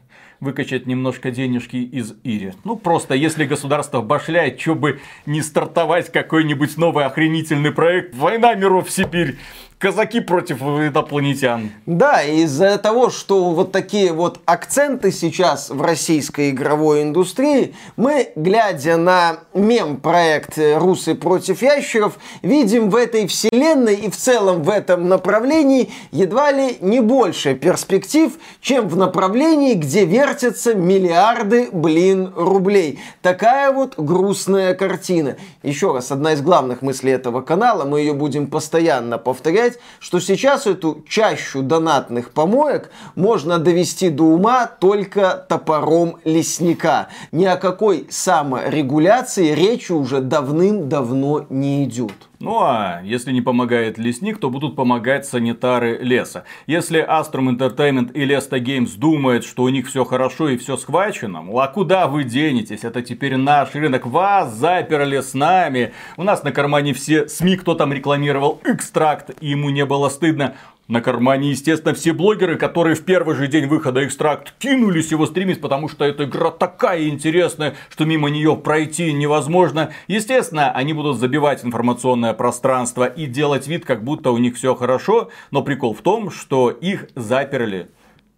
[0.42, 2.54] выкачать немножко денежки из Ири.
[2.66, 8.90] Ну, просто, если государство башляет, что бы не стартовать какой-нибудь новый охренительный проект «Война миров
[8.90, 9.38] Сибирь»
[9.80, 11.72] казаки против инопланетян.
[11.86, 18.98] Да, из-за того, что вот такие вот акценты сейчас в российской игровой индустрии, мы, глядя
[18.98, 25.90] на мем-проект «Русы против ящеров», видим в этой вселенной и в целом в этом направлении
[26.12, 33.00] едва ли не больше перспектив, чем в направлении, где вертятся миллиарды, блин, рублей.
[33.22, 35.38] Такая вот грустная картина.
[35.64, 40.20] Еще раз, одна из главных мыслей этого канала, мы ее будем постоянно повторять, сказать, что
[40.20, 47.10] сейчас эту чащу донатных помоек можно довести до ума только топором лесника.
[47.32, 52.29] Ни о какой саморегуляции речи уже давным-давно не идет.
[52.42, 56.46] Ну а если не помогает лесник, то будут помогать санитары леса.
[56.68, 61.42] Если Astrum Entertainment и Lesta Games думают, что у них все хорошо и все схвачено,
[61.42, 62.86] ну а куда вы денетесь?
[62.86, 64.06] Это теперь наш рынок.
[64.06, 65.92] Вас заперли с нами.
[66.16, 70.56] У нас на кармане все СМИ, кто там рекламировал экстракт, и ему не было стыдно.
[70.90, 75.62] На кармане, естественно, все блогеры, которые в первый же день выхода экстракт кинулись его стримить,
[75.62, 79.92] потому что эта игра такая интересная, что мимо нее пройти невозможно.
[80.08, 85.30] Естественно, они будут забивать информационное пространство и делать вид, как будто у них все хорошо.
[85.52, 87.92] Но прикол в том, что их заперли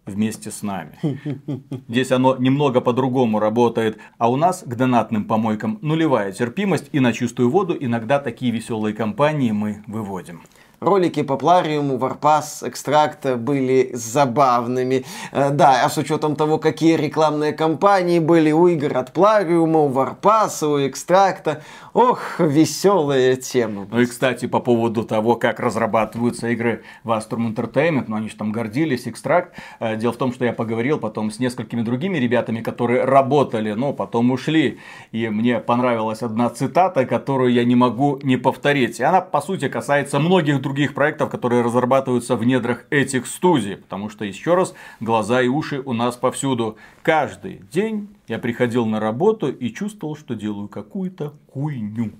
[0.04, 0.98] вместе с нами.
[1.88, 7.14] Здесь оно немного по-другому работает, а у нас к донатным помойкам нулевая терпимость и на
[7.14, 10.42] чистую воду иногда такие веселые компании мы выводим.
[10.82, 15.04] Ролики по Плариуму, Варпас, Экстракта были забавными.
[15.30, 19.88] Э, да, а с учетом того, какие рекламные кампании были у игр от Плариума, у
[19.88, 21.62] Варпаса, у Экстракта,
[21.92, 23.86] ох, веселая тема.
[23.90, 28.36] Ну и, кстати, по поводу того, как разрабатываются игры в Astrum Entertainment, ну они же
[28.36, 29.54] там гордились, Экстракт.
[29.80, 33.92] Э, дело в том, что я поговорил потом с несколькими другими ребятами, которые работали, но
[33.92, 34.78] потом ушли.
[35.12, 39.00] И мне понравилась одна цитата, которую я не могу не повторить.
[39.00, 43.76] И она, по сути, касается многих других проектов, которые разрабатываются в недрах этих студий.
[43.76, 46.76] Потому что, еще раз, глаза и уши у нас повсюду.
[47.02, 52.12] Каждый день я приходил на работу и чувствовал, что делаю какую-то хуйню.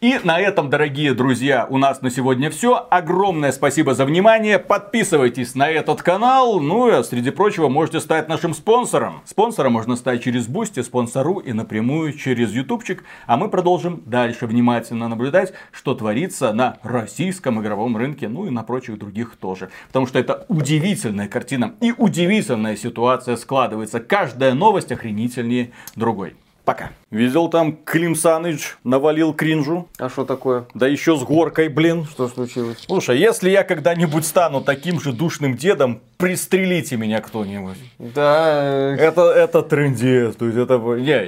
[0.00, 2.86] И на этом, дорогие друзья, у нас на сегодня все.
[2.90, 4.58] Огромное спасибо за внимание.
[4.58, 6.58] Подписывайтесь на этот канал.
[6.58, 9.20] Ну и, среди прочего, можете стать нашим спонсором.
[9.26, 13.04] Спонсором можно стать через Boosty, Sponsr.ru и напрямую через Ютубчик.
[13.26, 18.62] А мы продолжим дальше внимательно наблюдать, что творится на российском игровом рынке, ну и на
[18.62, 19.68] прочих других тоже.
[19.88, 24.00] Потому что это удивительная картина и удивительная ситуация складывается.
[24.00, 26.36] Каждая новость охренительнее другой.
[26.64, 26.90] Пока.
[27.10, 29.88] Видел там Клим Саныч навалил кринжу.
[29.98, 30.66] А что такое?
[30.74, 32.04] Да еще с горкой, блин.
[32.04, 32.78] Что случилось?
[32.86, 37.78] Слушай, если я когда-нибудь стану таким же душным дедом, пристрелите меня кто-нибудь.
[37.98, 38.94] Да.
[38.98, 40.36] Это, это трендец.
[40.36, 40.94] То есть это...
[40.96, 41.26] Я,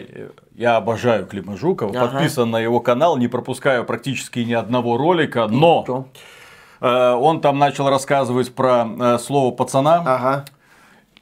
[0.55, 2.13] я обожаю Клима Жукова, ага.
[2.13, 5.83] подписан на его канал, не пропускаю практически ни одного ролика, но...
[5.85, 6.07] Что?
[6.83, 10.03] Э, он там начал рассказывать про э, слово пацана.
[10.05, 10.45] Ага.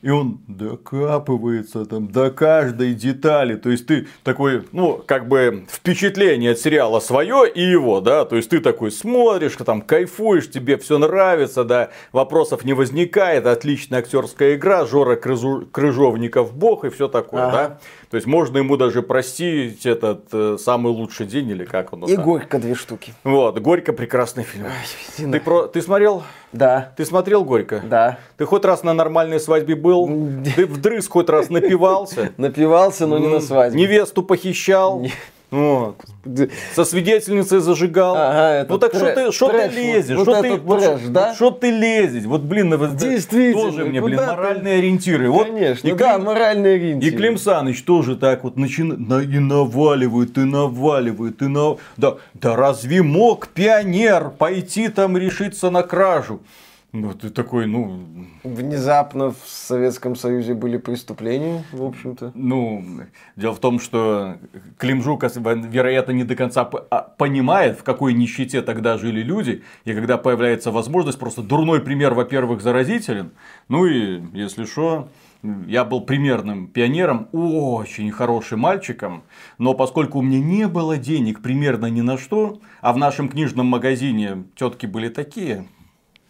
[0.02, 3.56] И он докапывается там до каждой детали.
[3.56, 8.24] То есть ты такой, ну, как бы впечатление от сериала свое и его, да.
[8.24, 11.90] То есть ты такой смотришь, там кайфуешь, тебе все нравится, да.
[12.12, 15.16] Вопросов не возникает, отличная актерская игра, Жора.
[15.16, 17.52] Крыжовников бог и все такое, ага.
[17.52, 17.78] да.
[18.10, 22.04] То есть можно ему даже простить этот э, самый лучший день или как он.
[22.06, 22.24] И там.
[22.24, 23.14] Горько две штуки.
[23.22, 24.66] Вот, Горько прекрасный фильм.
[24.66, 25.68] Ой, ты, про...
[25.68, 26.24] ты смотрел?
[26.52, 26.92] Да.
[26.96, 27.80] Ты смотрел Горько?
[27.84, 28.18] Да.
[28.36, 30.08] Ты хоть раз на нормальной свадьбе был?
[30.56, 32.32] Ты вдрызг хоть раз напивался?
[32.36, 33.80] Напивался, но не на свадьбе.
[33.80, 35.06] Невесту похищал?
[35.50, 35.96] Вот.
[36.74, 38.14] Со свидетельницей зажигал.
[38.16, 40.16] Ага, ну так что ты, что ты лезешь?
[40.16, 41.34] Вот что ты, трэш, да?
[41.34, 42.24] Что ты лезешь?
[42.24, 45.28] Вот, блин, Действительно, тоже мне, блин, моральные ориентиры.
[45.30, 47.14] Вот, Конечно, и да, Клим, моральные ориентиры.
[47.14, 51.78] И Клим Саныч тоже так вот начинает, и наваливает, и наваливает, и на...
[51.96, 56.40] Да, да разве мог пионер пойти там решиться на кражу?
[56.92, 58.00] Ну, ты такой, ну...
[58.42, 62.32] Внезапно в Советском Союзе были преступления, в общем-то.
[62.34, 62.84] Ну,
[63.36, 64.38] дело в том, что
[64.76, 69.62] Клим Жуков, вероятно, не до конца а, понимает, в какой нищете тогда жили люди.
[69.84, 73.30] И когда появляется возможность, просто дурной пример, во-первых, заразителен.
[73.68, 75.08] Ну и, если что,
[75.68, 79.22] я был примерным пионером, очень хорошим мальчиком,
[79.58, 83.66] но поскольку у меня не было денег примерно ни на что, а в нашем книжном
[83.66, 85.66] магазине тетки были такие,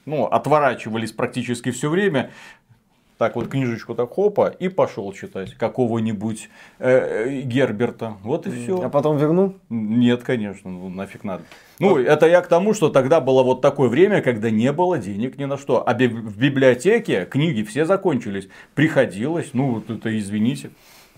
[0.07, 2.31] ну, отворачивались практически все время.
[3.21, 6.49] Так вот книжечку так хопа и пошел читать какого-нибудь
[6.79, 8.15] э, э, Герберта.
[8.23, 8.81] Вот и все.
[8.81, 9.57] А потом вернул?
[9.69, 11.43] Нет, конечно, ну нафиг надо.
[11.79, 11.99] Ну, вот.
[11.99, 15.45] это я к тому, что тогда было вот такое время, когда не было денег ни
[15.45, 15.87] на что.
[15.87, 18.49] А в библиотеке книги все закончились.
[18.75, 20.71] Приходилось, ну, вот это извините.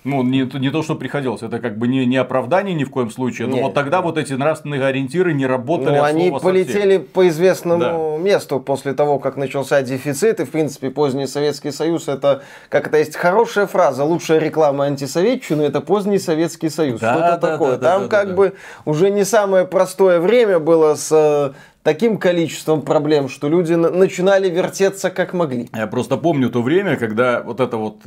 [0.05, 3.11] Ну, не, не то, что приходилось, это как бы не, не оправдание ни в коем
[3.11, 3.63] случае, но Нет.
[3.65, 5.97] вот тогда вот эти нравственные ориентиры не работали.
[5.97, 7.05] Ну, они полетели совсем.
[7.13, 8.23] по известному да.
[8.23, 12.99] месту после того, как начался дефицит, и, в принципе, поздний Советский Союз, это, как это
[12.99, 17.01] есть хорошая фраза, лучшая реклама антисоветчины, это поздний Советский Союз.
[17.01, 17.77] Да, Что-то да, такое.
[17.77, 18.91] Да, Там да, как да, бы да.
[18.91, 25.33] уже не самое простое время было с таким количеством проблем, что люди начинали вертеться как
[25.33, 25.69] могли.
[25.75, 28.03] Я просто помню то время, когда вот эта вот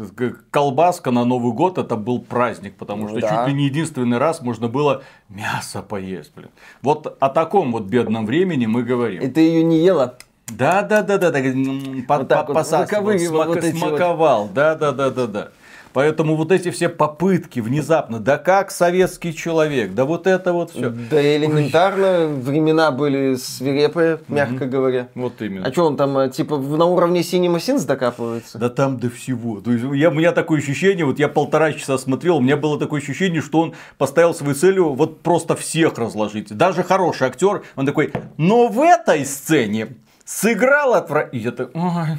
[0.51, 3.29] колбаска на Новый год, это был праздник, потому что да.
[3.29, 6.49] чуть ли не единственный раз можно было мясо поесть, блин.
[6.81, 9.21] Вот о таком вот бедном времени мы говорим.
[9.21, 10.17] И ты ее не ела?
[10.47, 14.53] Да, да, да, да, да, вот так вот, смак, вот смаковал, вот.
[14.53, 15.49] да, да, да, да, да.
[15.95, 20.89] Поэтому вот эти все попытки внезапно, да как советский человек, да вот это вот все.
[20.89, 22.33] Да элементарно, Ой.
[22.33, 24.71] времена были свирепые, мягко угу.
[24.71, 25.07] говоря.
[25.15, 25.65] Вот именно.
[25.65, 28.57] А что он там, э, типа, на уровне Cinema Sins докапывается?
[28.59, 29.61] Да там до всего.
[29.61, 32.77] То есть, я, у меня такое ощущение, вот я полтора часа смотрел, у меня было
[32.77, 36.53] такое ощущение, что он поставил свою целью вот просто всех разложить.
[36.53, 41.39] Даже хороший актер, он такой, но в этой сцене сыграл отвратительно.
[41.39, 42.17] И я так, ой,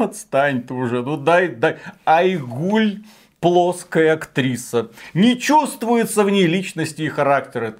[0.00, 1.78] отстань ты уже, ну дай, дай.
[2.04, 3.02] Айгуль
[3.40, 4.90] плоская актриса.
[5.14, 7.76] Не чувствуется в ней личности и характера.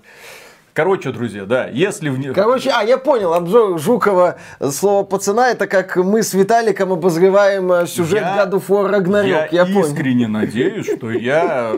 [0.80, 2.32] Короче, друзья, да, если в...
[2.32, 4.38] Короче, а, я понял, обзор Жукова
[4.70, 9.28] слово пацана, это как мы с Виталиком обозреваем э, сюжет я, God of War Ragnarok,
[9.28, 9.82] я, я понял.
[9.82, 11.74] искренне надеюсь, что я,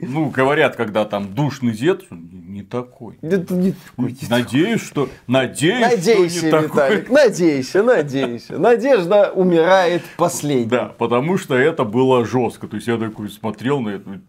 [0.00, 3.18] ну, говорят, когда там душный дед, не такой.
[3.20, 4.16] Это не такой.
[4.30, 5.10] Надеюсь, что...
[5.26, 6.66] Надеюсь, Надейся, что не такой.
[6.68, 8.58] Виталик, надейся, надейся.
[8.58, 10.64] Надежда умирает последней.
[10.64, 12.68] Да, потому что это было жестко.
[12.68, 14.20] То есть я такой смотрел на это.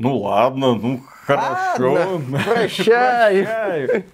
[0.00, 1.92] Ну ладно, ну хорошо.
[1.92, 3.44] Ладно, прощай.
[3.44, 4.04] Прощай.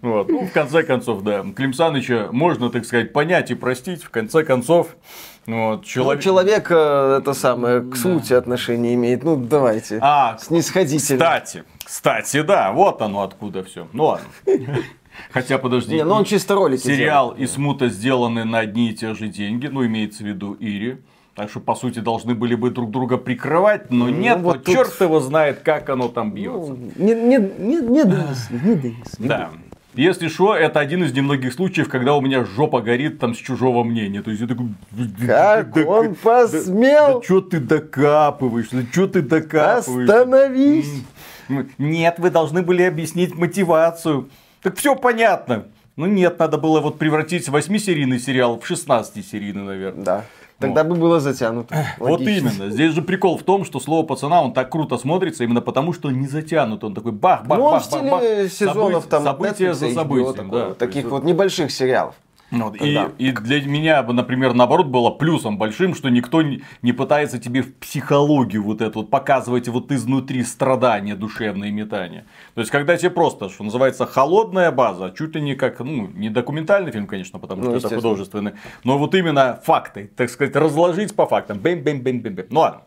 [0.00, 0.28] Вот.
[0.28, 4.02] Ну, в конце концов, да, Клим Саныча можно, так сказать, понять и простить.
[4.02, 4.96] В конце концов,
[5.46, 6.24] вот, Ну, человек...
[6.24, 9.24] человек э, это самое к смуте отношение имеет.
[9.24, 9.98] Ну давайте.
[10.00, 11.18] А, Снисходительно.
[11.18, 13.88] кстати, кстати, да, вот оно откуда все.
[13.92, 14.26] Ну ладно.
[15.32, 15.96] Хотя, подожди.
[15.96, 19.66] Не, ну он чисто ролики Сериал и смута сделаны на одни и те же деньги,
[19.66, 21.02] ну, имеется в виду Ири.
[21.38, 24.74] Так что, по сути, должны были бы друг друга прикрывать, но нет, Ну, вот тут-
[24.74, 26.72] черт его знает, как оно там бьется.
[26.72, 28.92] Ну, не, не, не, не не донесли.
[29.20, 29.50] Да.
[29.94, 33.84] Если что, это один из немногих случаев, когда у меня жопа горит там с чужого
[33.84, 34.20] мнения.
[34.20, 34.66] То есть я такой...
[35.24, 37.20] Как да- он да- посмел?
[37.20, 38.68] Да, что ты докапываешь?
[38.72, 40.08] Да что ты докапываешь?
[40.10, 41.04] Остановись!
[41.78, 44.28] Нет, вы должны были объяснить мотивацию.
[44.60, 45.66] Так все понятно.
[45.96, 50.04] Ну нет, надо было вот превратить 8-серийный сериал в 16-серийный, наверное.
[50.04, 50.24] Да.
[50.58, 51.74] Тогда бы было затянуто.
[51.98, 52.48] Вот Логично.
[52.48, 52.70] именно.
[52.70, 56.10] Здесь же прикол в том, что слово пацана, он так круто смотрится, именно потому, что
[56.10, 56.82] не затянут.
[56.82, 58.22] Он такой бах, бах, Ну, бах, бах, бах.
[58.50, 60.74] сезонов События- там события за событием, да.
[60.74, 62.14] Таких вот небольших сериалов.
[62.50, 63.10] Вот, и, Да.
[63.18, 67.74] и для меня, бы, например, наоборот, было плюсом большим, что никто не, пытается тебе в
[67.74, 72.24] психологию вот это вот показывать вот изнутри страдания, душевные метания.
[72.54, 76.30] То есть, когда тебе просто, что называется, холодная база, чуть ли не как, ну, не
[76.30, 78.00] документальный фильм, конечно, потому Ну, что это естественно.
[78.00, 78.52] художественный,
[78.84, 81.58] но вот именно факты, так сказать, разложить по фактам.
[81.58, 82.46] Бэм-бэм-бэм-бэм.
[82.50, 82.80] Ну ладно,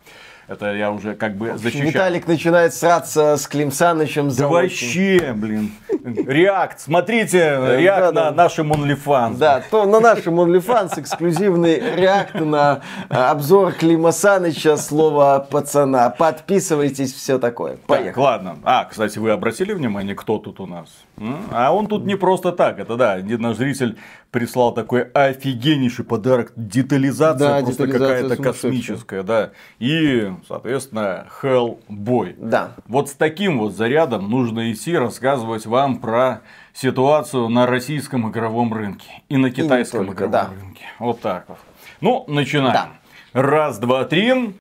[0.51, 1.87] это я уже как бы защищаю.
[1.87, 5.71] Виталик начинает сраться с Клим Санычем за Да вообще, блин.
[6.03, 9.37] Реакт, смотрите, реакт да, на нашем OnlyFans.
[9.37, 16.09] Да, то на нашем OnlyFans эксклюзивный реакт на э, обзор Клима Саныча «Слова пацана».
[16.09, 17.77] Подписывайтесь, все такое.
[17.77, 18.23] Так, Поехали.
[18.23, 18.57] ладно.
[18.63, 20.89] А, кстати, вы обратили внимание, кто тут у нас?
[21.51, 22.79] А он тут не просто так.
[22.79, 23.97] Это да, наш зритель
[24.31, 26.53] прислал такой офигеннейший подарок.
[26.55, 29.51] Детализация Да, просто какая-то космическая, да.
[29.79, 32.35] И, соответственно, Hellboy.
[32.37, 32.71] Да.
[32.87, 36.41] Вот с таким вот зарядом нужно идти рассказывать вам про
[36.73, 40.49] ситуацию на российском игровом рынке и на китайском только, игровом да.
[40.61, 40.85] рынке.
[40.99, 41.57] Вот так вот.
[41.99, 42.73] Ну, начинаем.
[42.73, 42.89] Да.
[43.33, 44.49] Раз, два, три.